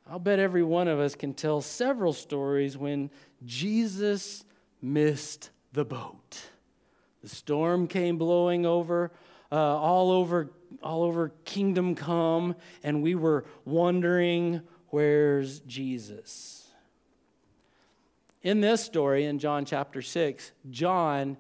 [0.10, 3.12] I'll bet every one of us can tell several stories when
[3.45, 4.45] Jesus
[4.82, 6.41] missed the boat.
[7.21, 9.12] The storm came blowing over,
[9.52, 10.50] uh, all over,
[10.82, 16.65] all over Kingdom Come, and we were wondering Where's Jesus?
[18.41, 21.36] In this story, in John chapter 6, John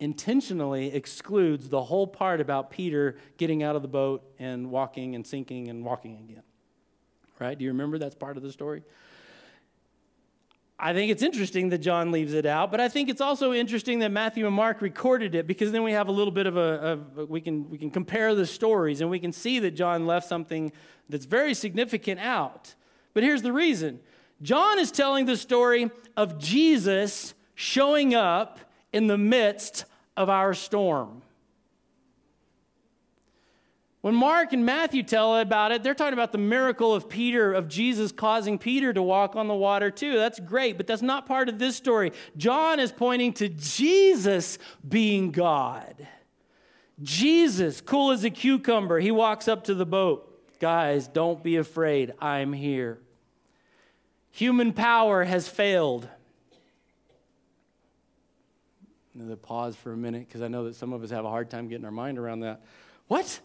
[0.00, 5.26] intentionally excludes the whole part about Peter getting out of the boat and walking and
[5.26, 6.42] sinking and walking again.
[7.38, 7.56] Right?
[7.56, 8.82] Do you remember that's part of the story?
[10.80, 13.98] I think it's interesting that John leaves it out, but I think it's also interesting
[13.98, 17.00] that Matthew and Mark recorded it because then we have a little bit of a,
[17.16, 20.28] a, we can we can compare the stories and we can see that John left
[20.28, 20.70] something
[21.08, 22.76] that's very significant out.
[23.12, 23.98] But here's the reason
[24.40, 28.60] John is telling the story of Jesus showing up
[28.92, 29.84] in the midst
[30.16, 31.22] of our storm.
[34.00, 37.68] When Mark and Matthew tell about it, they're talking about the miracle of Peter, of
[37.68, 40.16] Jesus causing Peter to walk on the water too.
[40.16, 42.12] That's great, but that's not part of this story.
[42.36, 46.06] John is pointing to Jesus being God.
[47.02, 50.24] Jesus, cool as a cucumber, he walks up to the boat.
[50.60, 52.12] Guys, don't be afraid.
[52.20, 52.98] I'm here.
[54.30, 56.08] Human power has failed.
[59.18, 61.50] Another pause for a minute because I know that some of us have a hard
[61.50, 62.62] time getting our mind around that.
[63.08, 63.40] What?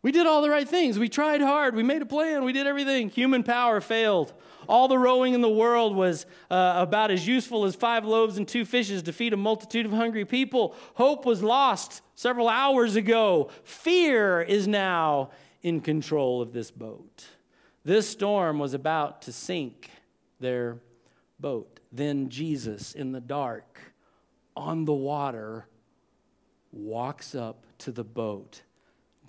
[0.00, 0.98] We did all the right things.
[0.98, 1.76] We tried hard.
[1.76, 2.44] We made a plan.
[2.44, 3.10] We did everything.
[3.10, 4.32] Human power failed.
[4.70, 8.48] All the rowing in the world was uh, about as useful as five loaves and
[8.48, 10.74] two fishes to feed a multitude of hungry people.
[10.94, 13.50] Hope was lost several hours ago.
[13.64, 15.28] Fear is now
[15.62, 17.26] in control of this boat.
[17.84, 19.90] This storm was about to sink
[20.40, 20.78] their
[21.38, 21.80] boat.
[21.92, 23.87] Then Jesus, in the dark,
[24.58, 25.66] on the water,
[26.72, 28.62] walks up to the boat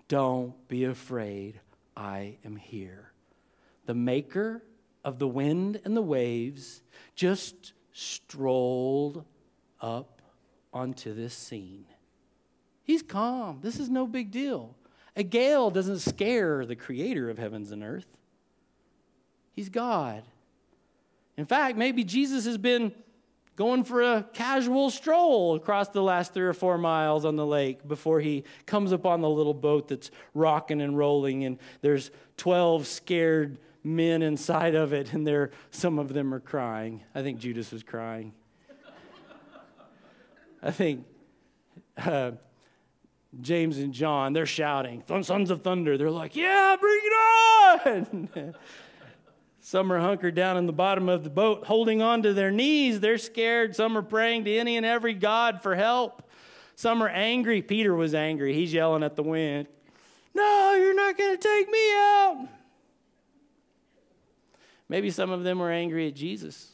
[0.09, 1.61] don't be afraid,
[1.95, 3.11] I am here.
[3.85, 4.63] The maker
[5.05, 6.81] of the wind and the waves
[7.15, 9.23] just strolled
[9.79, 10.21] up
[10.73, 11.85] onto this scene.
[12.83, 13.59] He's calm.
[13.61, 14.75] This is no big deal.
[15.15, 18.07] A gale doesn't scare the creator of heavens and earth.
[19.55, 20.23] He's God.
[21.37, 22.93] In fact, maybe Jesus has been
[23.59, 27.85] going for a casual stroll across the last three or four miles on the lake
[27.85, 33.57] before he comes upon the little boat that's rocking and rolling, and there's 12 scared
[33.83, 37.03] men inside of it, and there some of them are crying.
[37.13, 38.31] I think Judas was crying.
[40.63, 41.05] I think
[41.97, 42.31] uh,
[43.41, 45.97] James and John, they're shouting, Sons of Thunder.
[45.97, 47.13] They're like, Yeah, bring it
[48.33, 48.55] on!
[49.69, 53.01] Some are hunkered down in the bottom of the boat, holding on to their knees.
[53.01, 53.75] They're scared.
[53.75, 56.23] Some are praying to any and every God for help.
[56.75, 57.61] Some are angry.
[57.61, 58.55] Peter was angry.
[58.55, 59.67] He's yelling at the wind,
[60.33, 62.47] No, you're not going to take me out.
[64.89, 66.71] Maybe some of them were angry at Jesus.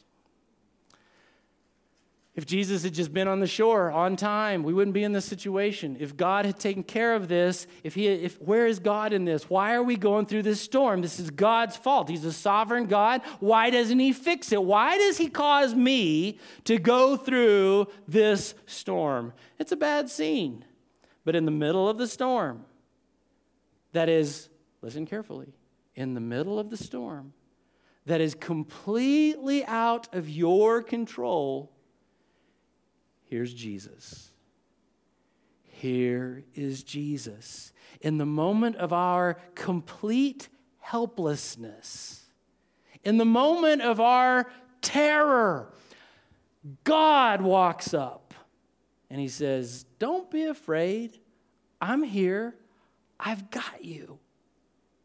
[2.36, 5.24] If Jesus had just been on the shore on time, we wouldn't be in this
[5.24, 5.96] situation.
[5.98, 9.48] If God had taken care of this, if he if where is God in this?
[9.48, 11.00] Why are we going through this storm?
[11.00, 12.10] This is God's fault.
[12.10, 13.22] He's a sovereign God.
[13.40, 14.62] Why doesn't he fix it?
[14.62, 19.32] Why does he cause me to go through this storm?
[19.58, 20.62] It's a bad scene.
[21.24, 22.66] But in the middle of the storm,
[23.92, 24.50] that is,
[24.82, 25.54] listen carefully,
[25.94, 27.32] in the middle of the storm,
[28.04, 31.72] that is completely out of your control
[33.26, 34.30] Here's Jesus.
[35.64, 37.72] Here is Jesus.
[38.00, 42.24] In the moment of our complete helplessness,
[43.04, 45.72] in the moment of our terror,
[46.84, 48.34] God walks up
[49.10, 51.18] and he says, Don't be afraid.
[51.80, 52.54] I'm here.
[53.18, 54.18] I've got you.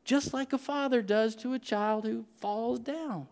[0.03, 3.27] Just like a father does to a child who falls down.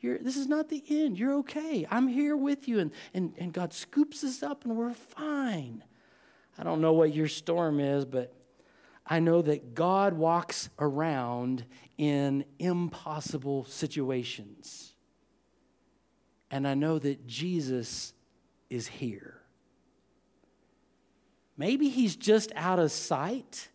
[0.00, 1.18] You're, this is not the end.
[1.18, 1.86] You're okay.
[1.90, 2.78] I'm here with you.
[2.78, 5.84] And, and, and God scoops us up and we're fine.
[6.58, 8.34] I don't know what your storm is, but
[9.06, 11.64] I know that God walks around
[11.98, 14.94] in impossible situations.
[16.50, 18.12] And I know that Jesus
[18.70, 19.40] is here.
[21.56, 23.68] Maybe he's just out of sight.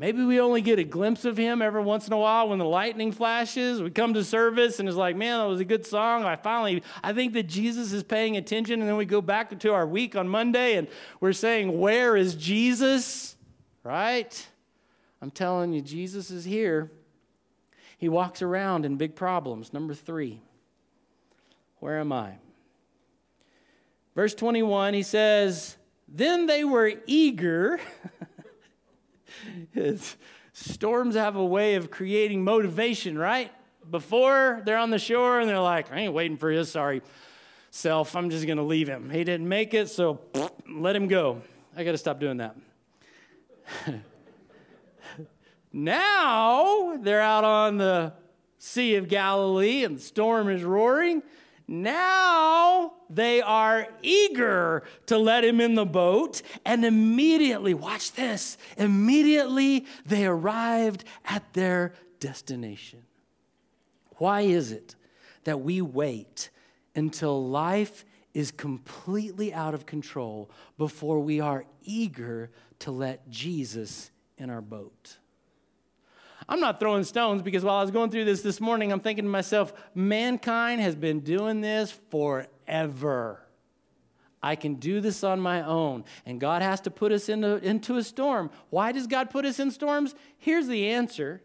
[0.00, 2.64] Maybe we only get a glimpse of him every once in a while when the
[2.64, 3.82] lightning flashes.
[3.82, 6.22] We come to service and it's like, man, that was a good song.
[6.22, 8.78] I finally, I think that Jesus is paying attention.
[8.78, 10.86] And then we go back to our week on Monday and
[11.18, 13.36] we're saying, where is Jesus?
[13.82, 14.48] Right?
[15.20, 16.92] I'm telling you, Jesus is here.
[17.98, 19.72] He walks around in big problems.
[19.72, 20.40] Number three,
[21.80, 22.34] where am I?
[24.14, 27.80] Verse 21, he says, Then they were eager.
[30.52, 33.52] storms have a way of creating motivation, right?
[33.90, 37.02] Before they're on the shore and they're like, I ain't waiting for his sorry
[37.70, 38.16] self.
[38.16, 39.10] I'm just going to leave him.
[39.10, 40.20] He didn't make it, so
[40.68, 41.42] let him go.
[41.76, 42.56] I got to stop doing that.
[45.72, 48.12] now they're out on the
[48.58, 51.22] Sea of Galilee and the storm is roaring.
[51.70, 59.86] Now they are eager to let him in the boat, and immediately, watch this, immediately
[60.06, 63.02] they arrived at their destination.
[64.16, 64.96] Why is it
[65.44, 66.48] that we wait
[66.96, 74.48] until life is completely out of control before we are eager to let Jesus in
[74.48, 75.18] our boat?
[76.48, 79.24] I'm not throwing stones because while I was going through this this morning, I'm thinking
[79.24, 83.42] to myself, mankind has been doing this forever.
[84.42, 86.04] I can do this on my own.
[86.24, 88.50] And God has to put us into, into a storm.
[88.70, 90.14] Why does God put us in storms?
[90.38, 91.42] Here's the answer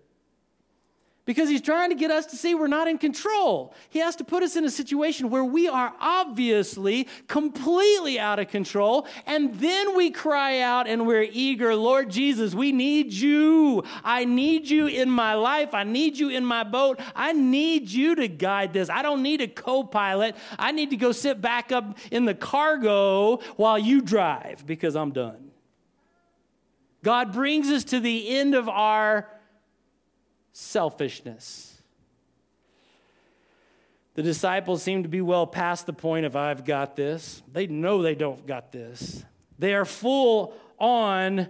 [1.25, 3.73] because he's trying to get us to see we're not in control.
[3.89, 8.49] He has to put us in a situation where we are obviously completely out of
[8.49, 9.07] control.
[9.25, 13.83] And then we cry out and we're eager, Lord Jesus, we need you.
[14.03, 15.73] I need you in my life.
[15.73, 16.99] I need you in my boat.
[17.15, 18.89] I need you to guide this.
[18.89, 20.35] I don't need a co pilot.
[20.59, 25.11] I need to go sit back up in the cargo while you drive because I'm
[25.11, 25.51] done.
[27.03, 29.29] God brings us to the end of our
[30.53, 31.81] selfishness.
[34.15, 37.41] The disciples seem to be well past the point of, I've got this.
[37.51, 39.25] They know they don't got this.
[39.57, 41.47] They are full on,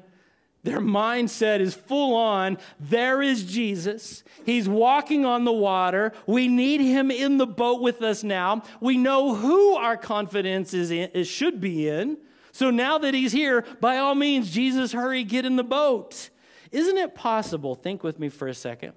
[0.64, 4.24] their mindset is full on, there is Jesus.
[4.46, 6.14] He's walking on the water.
[6.26, 8.64] We need him in the boat with us now.
[8.80, 12.18] We know who our confidence is in, should be in.
[12.54, 16.30] So now that he's here, by all means, Jesus, hurry, get in the boat.
[16.74, 18.94] Isn't it possible, think with me for a second,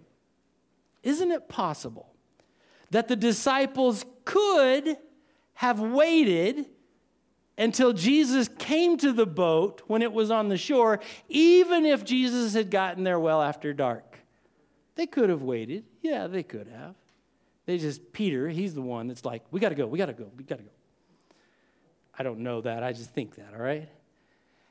[1.03, 2.09] isn't it possible
[2.91, 4.97] that the disciples could
[5.53, 6.71] have waited
[7.59, 12.55] until Jesus came to the boat when it was on the shore, even if Jesus
[12.55, 14.21] had gotten there well after dark?
[14.95, 15.85] They could have waited.
[16.01, 16.95] Yeah, they could have.
[17.67, 20.15] They just, Peter, he's the one that's like, we got to go, we got to
[20.15, 20.71] go, we got to go.
[22.19, 22.83] I don't know that.
[22.83, 23.87] I just think that, all right?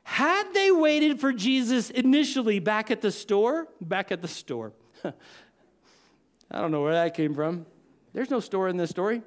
[0.06, 4.72] Had they waited for Jesus initially back at the store, back at the store,
[5.04, 5.12] I
[6.60, 7.66] don't know where that came from.
[8.12, 9.20] There's no store in this story.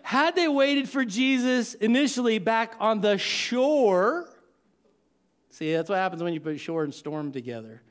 [0.00, 4.26] Had they waited for Jesus initially back on the shore,
[5.50, 7.82] see, that's what happens when you put shore and storm together.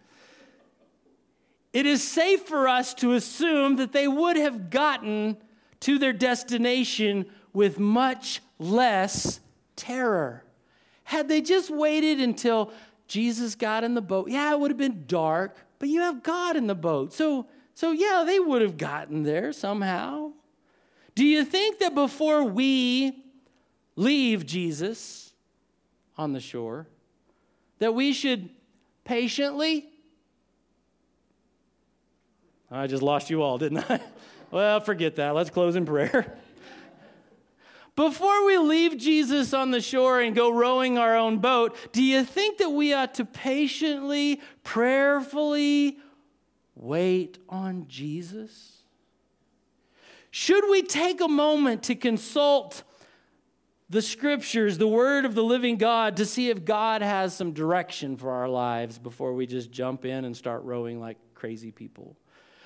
[1.74, 5.38] It is safe for us to assume that they would have gotten
[5.82, 9.42] to their destination with much less
[9.76, 10.42] terror.
[11.06, 12.72] Had they just waited until
[13.08, 16.56] Jesus got in the boat, yeah, it would have been dark, but you have God
[16.56, 17.14] in the boat.
[17.14, 20.32] So, so yeah, they would have gotten there somehow.
[21.14, 23.24] Do you think that before we
[23.96, 25.32] leave Jesus
[26.18, 26.88] on the shore,
[27.78, 28.50] that we should
[29.04, 29.86] patiently?
[32.72, 34.02] I just lost you all, didn't I?
[34.52, 35.36] well, forget that.
[35.36, 36.36] Let's close in prayer.
[37.96, 42.26] Before we leave Jesus on the shore and go rowing our own boat, do you
[42.26, 46.00] think that we ought to patiently, prayerfully
[46.76, 48.80] wait on Jesus?
[50.30, 52.84] Should we take a moment to consult
[53.90, 58.18] the scriptures, the word of the living God, to see if God has some direction
[58.18, 62.18] for our lives before we just jump in and start rowing like crazy people?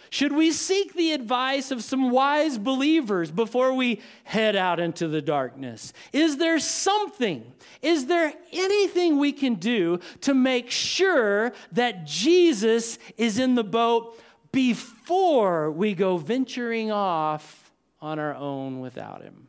[0.09, 5.21] Should we seek the advice of some wise believers before we head out into the
[5.21, 5.93] darkness?
[6.11, 7.51] Is there something,
[7.81, 14.19] is there anything we can do to make sure that Jesus is in the boat
[14.51, 19.47] before we go venturing off on our own without him?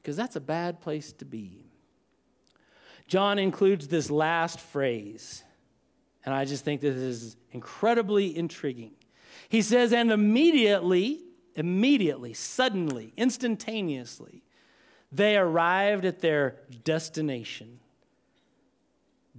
[0.00, 1.64] Because that's a bad place to be.
[3.08, 5.42] John includes this last phrase,
[6.24, 8.92] and I just think this is incredibly intriguing.
[9.48, 11.20] He says, and immediately,
[11.54, 14.42] immediately, suddenly, instantaneously,
[15.10, 17.80] they arrived at their destination.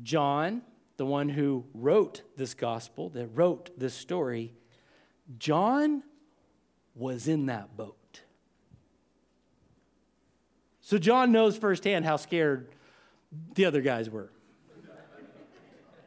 [0.01, 0.63] John,
[0.97, 4.53] the one who wrote this gospel, that wrote this story,
[5.37, 6.03] John
[6.95, 8.21] was in that boat.
[10.81, 12.69] So John knows firsthand how scared
[13.53, 14.31] the other guys were.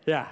[0.05, 0.27] Yeah.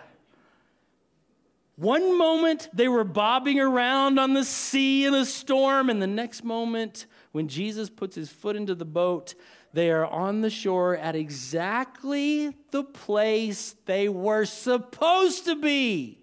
[1.81, 6.45] One moment they were bobbing around on the sea in a storm, and the next
[6.45, 9.35] moment, when Jesus puts his foot into the boat,
[9.73, 16.19] they are on the shore at exactly the place they were supposed to be.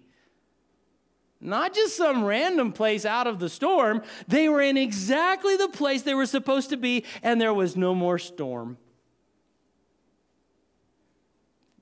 [1.40, 4.02] Not just some random place out of the storm.
[4.28, 7.96] They were in exactly the place they were supposed to be, and there was no
[7.96, 8.78] more storm.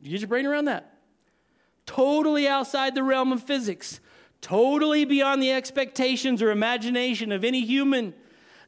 [0.00, 0.95] You get your brain around that?
[1.86, 4.00] Totally outside the realm of physics,
[4.40, 8.14] totally beyond the expectations or imagination of any human.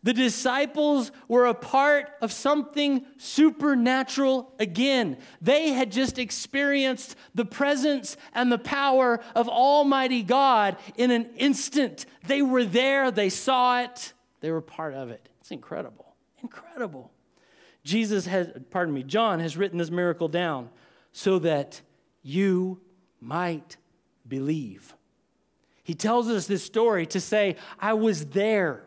[0.04, 5.18] The disciples were a part of something supernatural again.
[5.42, 12.06] They had just experienced the presence and the power of Almighty God in an instant.
[12.26, 15.28] They were there, they saw it, they were part of it.
[15.40, 16.14] It's incredible.
[16.42, 17.10] Incredible.
[17.82, 20.70] Jesus has, pardon me, John has written this miracle down
[21.12, 21.80] so that
[22.22, 22.80] you
[23.20, 23.76] might
[24.26, 24.94] believe.
[25.82, 28.84] He tells us this story to say, I was there.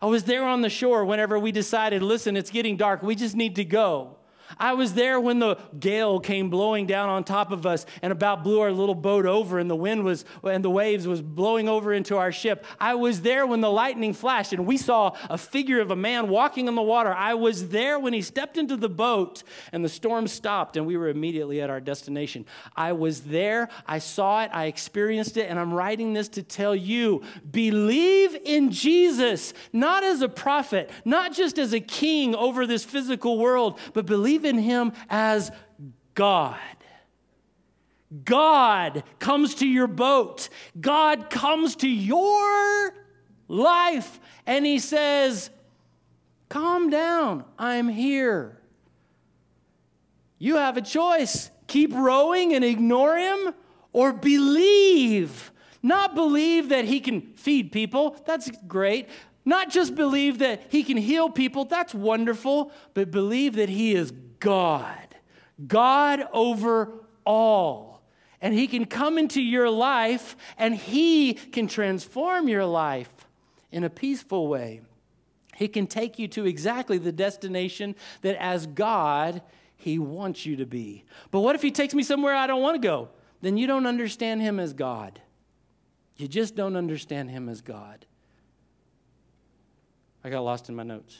[0.00, 3.02] I was there on the shore whenever we decided, listen, it's getting dark.
[3.02, 4.16] We just need to go.
[4.58, 8.44] I was there when the gale came blowing down on top of us and about
[8.44, 11.92] blew our little boat over and the wind was and the waves was blowing over
[11.92, 12.64] into our ship.
[12.78, 16.28] I was there when the lightning flashed and we saw a figure of a man
[16.28, 17.12] walking on the water.
[17.12, 19.42] I was there when he stepped into the boat
[19.72, 22.46] and the storm stopped and we were immediately at our destination.
[22.76, 26.74] I was there, I saw it, I experienced it and I'm writing this to tell
[26.74, 32.84] you, believe in Jesus, not as a prophet, not just as a king over this
[32.84, 35.50] physical world, but believe in him as
[36.14, 36.58] God.
[38.24, 40.48] God comes to your boat.
[40.80, 42.94] God comes to your
[43.48, 45.50] life and he says,
[46.48, 48.60] Calm down, I'm here.
[50.38, 53.54] You have a choice keep rowing and ignore him,
[53.92, 55.50] or believe.
[55.82, 59.08] Not believe that he can feed people, that's great.
[59.44, 64.12] Not just believe that he can heal people, that's wonderful, but believe that he is
[64.44, 65.16] God,
[65.66, 66.92] God over
[67.24, 68.02] all.
[68.42, 73.08] And he can come into your life and he can transform your life
[73.72, 74.82] in a peaceful way.
[75.56, 79.40] He can take you to exactly the destination that as God,
[79.76, 81.04] he wants you to be.
[81.30, 83.08] But what if he takes me somewhere I don't want to go?
[83.40, 85.22] Then you don't understand him as God.
[86.18, 88.04] You just don't understand him as God.
[90.22, 91.18] I got lost in my notes.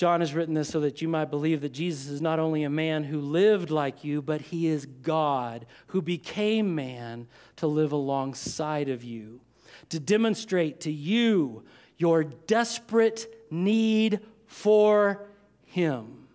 [0.00, 2.70] John has written this so that you might believe that Jesus is not only a
[2.70, 7.26] man who lived like you, but he is God who became man
[7.56, 9.40] to live alongside of you,
[9.90, 11.64] to demonstrate to you
[11.98, 15.28] your desperate need for
[15.66, 16.28] him.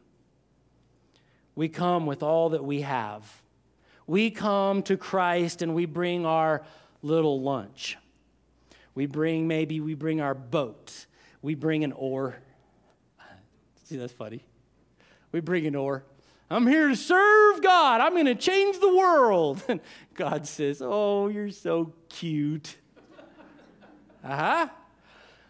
[1.56, 3.42] We come with all that we have.
[4.06, 6.64] We come to Christ and we bring our
[7.02, 7.98] little lunch.
[8.94, 11.08] We bring, maybe we bring our boat.
[11.42, 12.36] We bring an oar.
[13.86, 14.44] See, that's funny.
[15.32, 16.04] We bring an oar.
[16.50, 18.02] I'm here to serve God.
[18.02, 19.64] I'm going to change the world.
[19.68, 19.80] And
[20.16, 22.78] God says, Oh, you're so cute.
[24.24, 24.68] uh huh.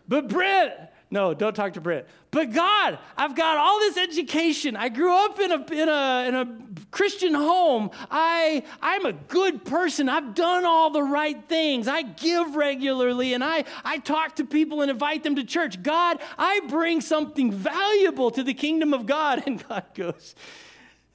[0.08, 0.74] But Brent,
[1.12, 2.06] no, don't talk to Brent.
[2.32, 4.76] But God, I've got all this education.
[4.76, 6.58] I grew up in a, in a, in a
[6.90, 7.92] Christian home.
[8.10, 10.10] I, I'm a good person.
[10.10, 11.88] I've done all the right things.
[11.88, 15.82] I give regularly and I, I talk to people and invite them to church.
[15.84, 19.44] God, I bring something valuable to the kingdom of God.
[19.46, 20.34] And God goes,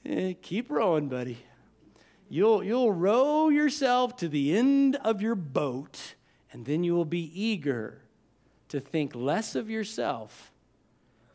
[0.05, 1.37] eh, Keep rowing, buddy.
[2.29, 6.15] You'll, you'll row yourself to the end of your boat,
[6.53, 8.01] and then you will be eager
[8.71, 10.49] to think less of yourself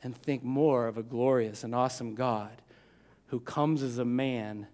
[0.03, 2.63] and think more of a glorious and awesome God
[3.27, 4.67] who comes as a man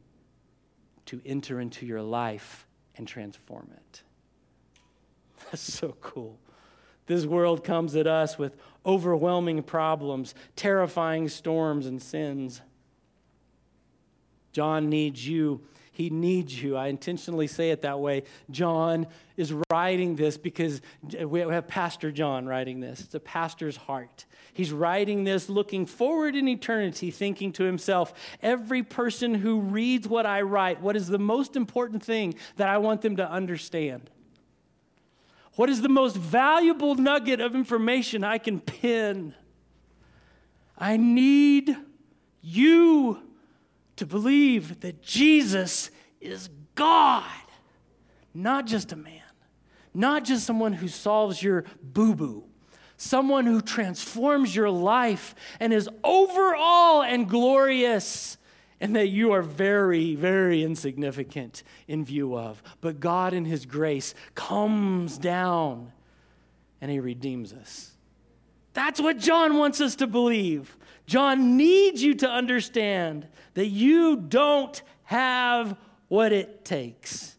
[1.06, 4.02] to enter into your life and transform it.
[5.50, 6.38] That's so cool.
[7.06, 8.56] This world comes at us with
[8.86, 12.60] overwhelming problems, terrifying storms, and sins.
[14.52, 16.74] John needs you he needs you.
[16.74, 18.22] I intentionally say it that way.
[18.50, 20.80] John is writing this because
[21.24, 23.00] we have Pastor John writing this.
[23.00, 24.24] It's a pastor's heart.
[24.54, 30.24] He's writing this looking forward in eternity, thinking to himself, every person who reads what
[30.24, 34.08] I write, what is the most important thing that I want them to understand?
[35.56, 39.34] What is the most valuable nugget of information I can pin?
[40.78, 41.76] I need
[42.40, 43.22] you
[44.02, 47.22] to believe that Jesus is God,
[48.34, 49.22] not just a man,
[49.94, 52.42] not just someone who solves your boo boo,
[52.96, 58.38] someone who transforms your life and is overall and glorious,
[58.80, 62.60] and that you are very, very insignificant in view of.
[62.80, 65.92] But God, in His grace, comes down
[66.80, 67.92] and He redeems us.
[68.74, 70.76] That's what John wants us to believe.
[71.06, 75.76] John needs you to understand that you don't have
[76.08, 77.36] what it takes.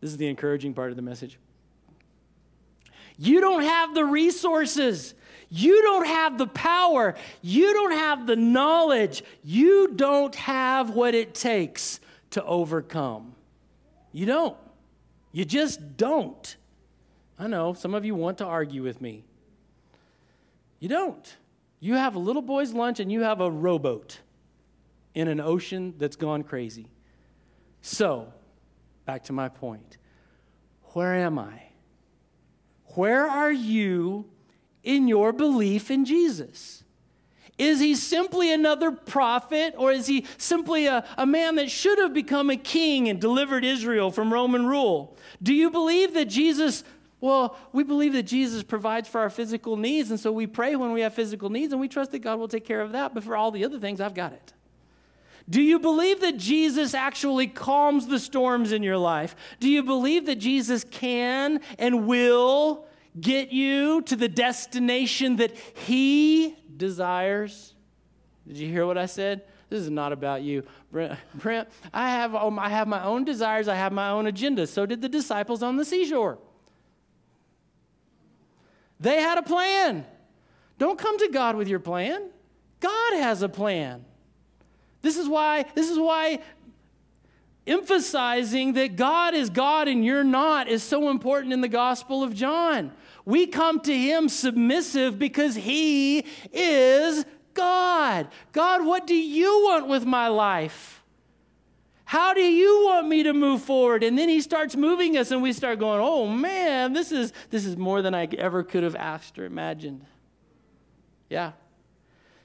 [0.00, 1.38] This is the encouraging part of the message.
[3.18, 5.14] You don't have the resources.
[5.50, 7.14] You don't have the power.
[7.42, 9.24] You don't have the knowledge.
[9.42, 13.34] You don't have what it takes to overcome.
[14.12, 14.56] You don't.
[15.32, 16.56] You just don't.
[17.38, 19.24] I know some of you want to argue with me.
[20.78, 21.36] You don't.
[21.80, 24.20] You have a little boy's lunch and you have a rowboat
[25.14, 26.88] in an ocean that's gone crazy.
[27.80, 28.32] So,
[29.04, 29.98] back to my point.
[30.94, 31.62] Where am I?
[32.94, 34.26] Where are you
[34.82, 36.82] in your belief in Jesus?
[37.58, 42.14] Is he simply another prophet, or is he simply a, a man that should have
[42.14, 45.16] become a king and delivered Israel from Roman rule?
[45.42, 46.84] Do you believe that Jesus
[47.20, 50.92] Well, we believe that Jesus provides for our physical needs, and so we pray when
[50.92, 53.12] we have physical needs, and we trust that God will take care of that.
[53.12, 54.52] But for all the other things, I've got it.
[55.50, 59.34] Do you believe that Jesus actually calms the storms in your life?
[59.60, 62.84] Do you believe that Jesus can and will
[63.18, 67.74] get you to the destination that He desires?
[68.46, 69.42] Did you hear what I said?
[69.70, 70.64] This is not about you.
[70.92, 74.66] Brent, Brent I, have, um, I have my own desires, I have my own agenda.
[74.66, 76.38] So did the disciples on the seashore.
[79.00, 80.06] They had a plan.
[80.78, 82.30] Don't come to God with your plan.
[82.80, 84.04] God has a plan.
[85.02, 86.40] This is why, this is why
[87.66, 92.34] emphasizing that God is God and you're not is so important in the Gospel of
[92.34, 92.92] John.
[93.24, 97.24] We come to Him submissive because He is
[97.54, 98.28] God.
[98.52, 100.97] God, what do you want with my life?
[102.08, 104.02] How do you want me to move forward?
[104.02, 107.66] And then he starts moving us, and we start going, oh man, this is, this
[107.66, 110.06] is more than I ever could have asked or imagined.
[111.28, 111.52] Yeah.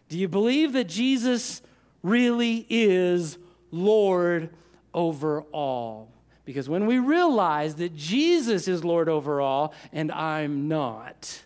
[0.10, 1.62] Do you believe that Jesus
[2.04, 3.38] really is
[3.72, 4.50] Lord
[4.94, 6.12] over all.
[6.46, 11.42] Because when we realize that Jesus is Lord over all and I'm not,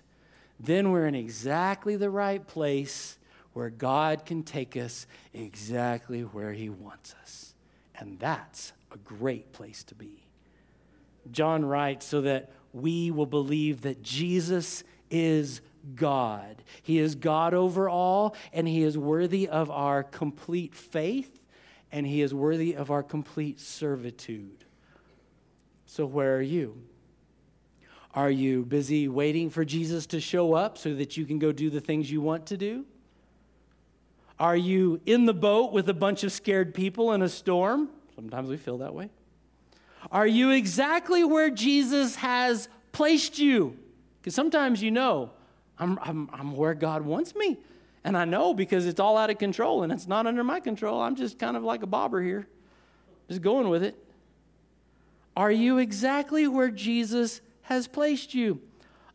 [0.59, 3.17] then we're in exactly the right place
[3.53, 7.26] where God can take us exactly where He wants us.
[7.97, 10.23] And that's a great place to be.
[11.31, 15.61] John writes so that we will believe that Jesus is
[15.95, 16.63] God.
[16.83, 21.41] He is God over all, and He is worthy of our complete faith,
[21.91, 24.65] and He is worthy of our complete servitude.
[25.85, 26.81] So, where are you?
[28.13, 31.69] Are you busy waiting for Jesus to show up so that you can go do
[31.69, 32.85] the things you want to do?
[34.39, 37.89] Are you in the boat with a bunch of scared people in a storm?
[38.15, 39.09] Sometimes we feel that way.
[40.11, 43.77] Are you exactly where Jesus has placed you?
[44.19, 45.31] Because sometimes you know
[45.79, 47.57] I'm, I'm, I'm where God wants me.
[48.03, 51.01] And I know because it's all out of control and it's not under my control.
[51.01, 52.47] I'm just kind of like a bobber here,
[53.27, 53.95] just going with it.
[55.35, 58.61] Are you exactly where Jesus has placed you?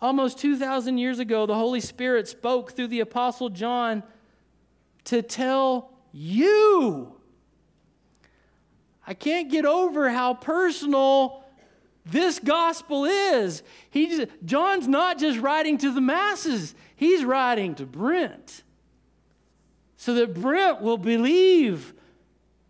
[0.01, 4.03] Almost 2,000 years ago, the Holy Spirit spoke through the Apostle John
[5.05, 7.15] to tell you.
[9.07, 11.45] I can't get over how personal
[12.05, 13.63] this gospel is.
[13.91, 18.63] He just, John's not just writing to the masses, he's writing to Brent.
[19.97, 21.95] So that Brent will believe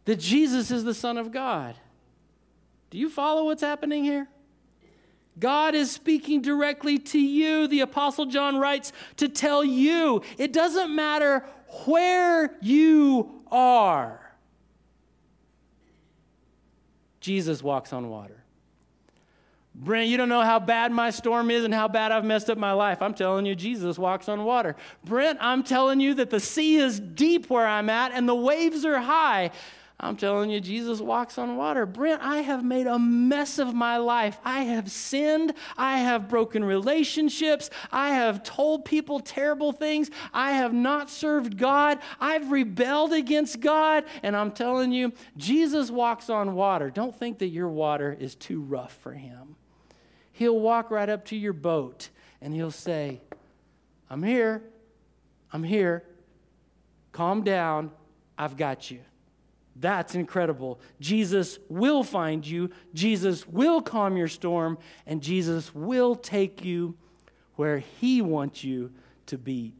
[0.05, 1.77] that Jesus is the Son of God.
[2.91, 4.29] Do you follow what's happening here?
[5.39, 7.67] God is speaking directly to you.
[7.67, 11.47] The Apostle John writes to tell you it doesn't matter
[11.85, 14.21] where you are.
[17.21, 18.43] Jesus walks on water.
[19.75, 22.59] Brent, you don't know how bad my storm is and how bad I've messed up
[22.59, 23.01] my life.
[23.01, 24.77] I'm telling you, Jesus walks on water.
[25.05, 28.85] Brent, I'm telling you that the sea is deep where I'm at and the waves
[28.85, 29.51] are high.
[30.05, 31.87] I'm telling you, Jesus walks on water.
[31.87, 34.41] Brent, I have made a mess of my life.
[34.45, 35.55] I have sinned.
[35.77, 37.71] I have broken relationships.
[37.93, 40.11] I have told people terrible things.
[40.35, 42.01] I have not served God.
[42.21, 44.05] I've rebelled against God.
[44.25, 46.91] And I'm telling you, Jesus walks on water.
[46.91, 49.55] Don't think that your water is too rough for him.
[50.33, 52.09] He'll walk right up to your boat
[52.41, 53.21] and he'll say,
[54.11, 54.65] I'm here.
[55.53, 56.03] I'm here.
[57.13, 57.93] Calm down.
[58.37, 58.99] I've got you.
[59.77, 60.81] That's incredible.
[61.01, 66.97] Jesus will find you, Jesus will calm your storm, and Jesus will take you
[67.57, 68.93] where He wants you
[69.27, 69.73] to be.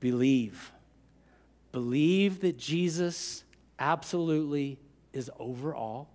[0.00, 0.72] Believe.
[1.72, 3.44] Believe that Jesus
[3.78, 4.78] absolutely
[5.12, 6.08] is over all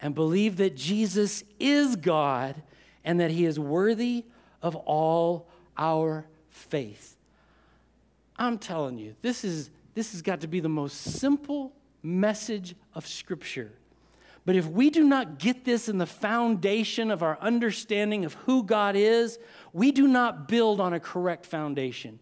[0.00, 2.62] and believe that Jesus is God
[3.04, 4.24] and that he is worthy
[4.62, 5.46] of all
[5.76, 7.16] our faith.
[8.36, 11.72] I'm telling you, this is this has got to be the most simple
[12.02, 13.72] message of scripture.
[14.46, 18.62] But if we do not get this in the foundation of our understanding of who
[18.62, 19.38] God is,
[19.72, 22.18] we do not build on a correct foundation.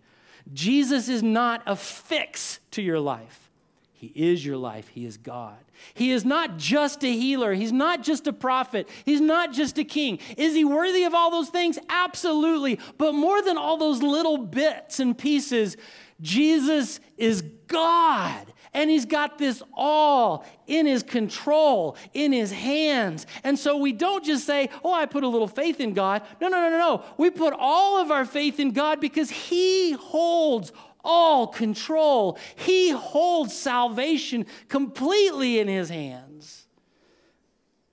[0.52, 3.50] Jesus is not a fix to your life.
[3.92, 4.86] He is your life.
[4.88, 5.58] He is God.
[5.92, 7.52] He is not just a healer.
[7.52, 8.88] He's not just a prophet.
[9.04, 10.20] He's not just a king.
[10.36, 11.80] Is he worthy of all those things?
[11.88, 12.78] Absolutely.
[12.96, 15.76] But more than all those little bits and pieces,
[16.20, 18.52] Jesus is God.
[18.74, 23.26] And he's got this all in his control, in his hands.
[23.42, 26.22] And so we don't just say, oh, I put a little faith in God.
[26.40, 27.04] No, no, no, no, no.
[27.16, 32.38] We put all of our faith in God because he holds all control.
[32.56, 36.66] He holds salvation completely in his hands.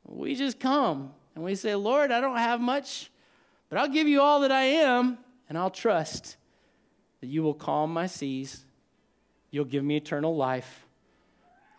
[0.03, 3.11] We just come And we say, Lord, I don't have much,
[3.69, 5.17] but I'll give you all that I am,
[5.49, 6.37] and I'll trust
[7.25, 8.63] that you will calm my seas.
[9.49, 10.85] You'll give me eternal life.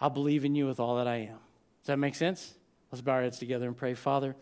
[0.01, 1.39] I'll believe in you with all that I am.
[1.83, 2.53] Does that make sense?
[2.91, 3.95] Let's bow our heads together and pray.
[3.95, 4.35] Father,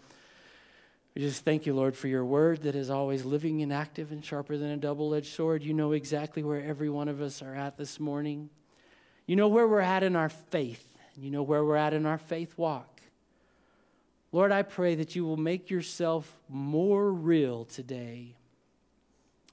[1.15, 4.25] we just thank you, Lord, for your word that is always living and active and
[4.25, 5.63] sharper than a double edged sword.
[5.63, 8.49] You know exactly where every one of us are at this morning.
[9.27, 12.07] You know where we're at in our faith, and you know where we're at in
[12.07, 13.03] our faith walk.
[14.33, 18.37] Lord, I pray that you will make yourself more real today.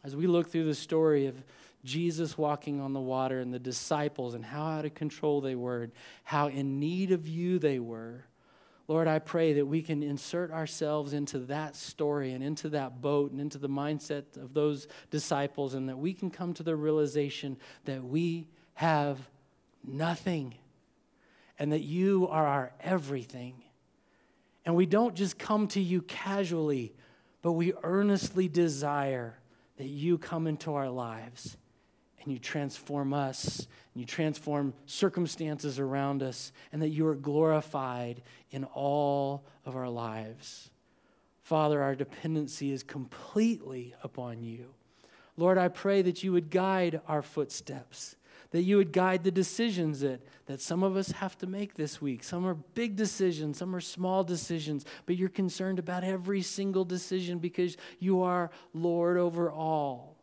[0.03, 1.43] As we look through the story of
[1.83, 5.83] Jesus walking on the water and the disciples and how out of control they were,
[5.83, 5.91] and
[6.23, 8.25] how in need of you they were.
[8.87, 13.31] Lord, I pray that we can insert ourselves into that story and into that boat
[13.31, 17.57] and into the mindset of those disciples, and that we can come to the realization
[17.85, 19.17] that we have
[19.83, 20.55] nothing
[21.57, 23.63] and that you are our everything.
[24.65, 26.93] And we don't just come to you casually,
[27.41, 29.37] but we earnestly desire
[29.81, 31.57] that you come into our lives
[32.21, 33.61] and you transform us
[33.95, 38.21] and you transform circumstances around us and that you are glorified
[38.51, 40.69] in all of our lives.
[41.41, 44.67] Father, our dependency is completely upon you.
[45.35, 48.15] Lord, I pray that you would guide our footsteps
[48.51, 52.01] that you would guide the decisions that, that some of us have to make this
[52.01, 52.23] week.
[52.23, 57.39] Some are big decisions, some are small decisions, but you're concerned about every single decision
[57.39, 60.17] because you are Lord over all.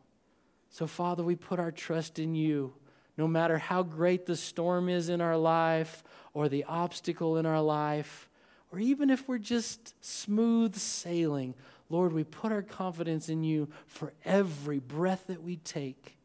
[0.69, 2.73] So, Father, we put our trust in you.
[3.17, 6.03] No matter how great the storm is in our life
[6.33, 8.29] or the obstacle in our life,
[8.71, 11.55] or even if we're just smooth sailing,
[11.89, 16.18] Lord, we put our confidence in you for every breath that we take.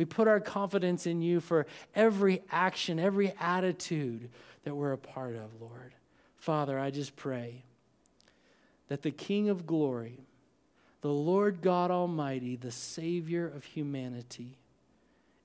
[0.00, 4.30] We put our confidence in you for every action, every attitude
[4.64, 5.92] that we're a part of, Lord.
[6.38, 7.64] Father, I just pray
[8.88, 10.20] that the King of glory,
[11.02, 14.56] the Lord God Almighty, the Savior of humanity,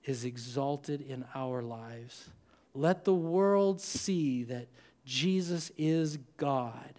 [0.05, 2.29] is exalted in our lives.
[2.73, 4.67] Let the world see that
[5.03, 6.93] Jesus is God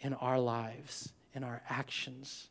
[0.00, 2.50] in our lives, in our actions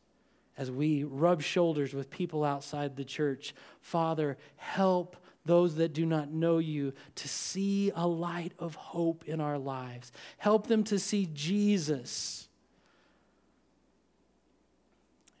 [0.60, 3.54] as we rub shoulders with people outside the church.
[3.80, 9.40] Father, help those that do not know you to see a light of hope in
[9.40, 10.12] our lives.
[10.36, 12.46] Help them to see Jesus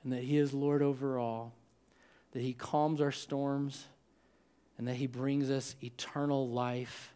[0.02, 1.52] and that He is Lord over all,
[2.32, 3.84] that He calms our storms,
[4.78, 7.12] and that He brings us eternal life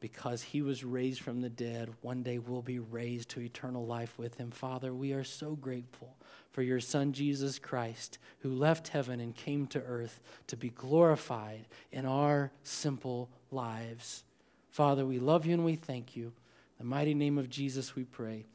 [0.00, 4.18] because he was raised from the dead, one day we'll be raised to eternal life
[4.18, 4.50] with him.
[4.50, 6.16] Father, we are so grateful
[6.52, 11.66] for your Son, Jesus Christ, who left heaven and came to earth to be glorified
[11.92, 14.24] in our simple lives.
[14.70, 16.26] Father, we love you and we thank you.
[16.26, 16.32] In
[16.78, 18.46] the mighty name of Jesus, we pray.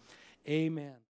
[0.47, 0.95] Amen.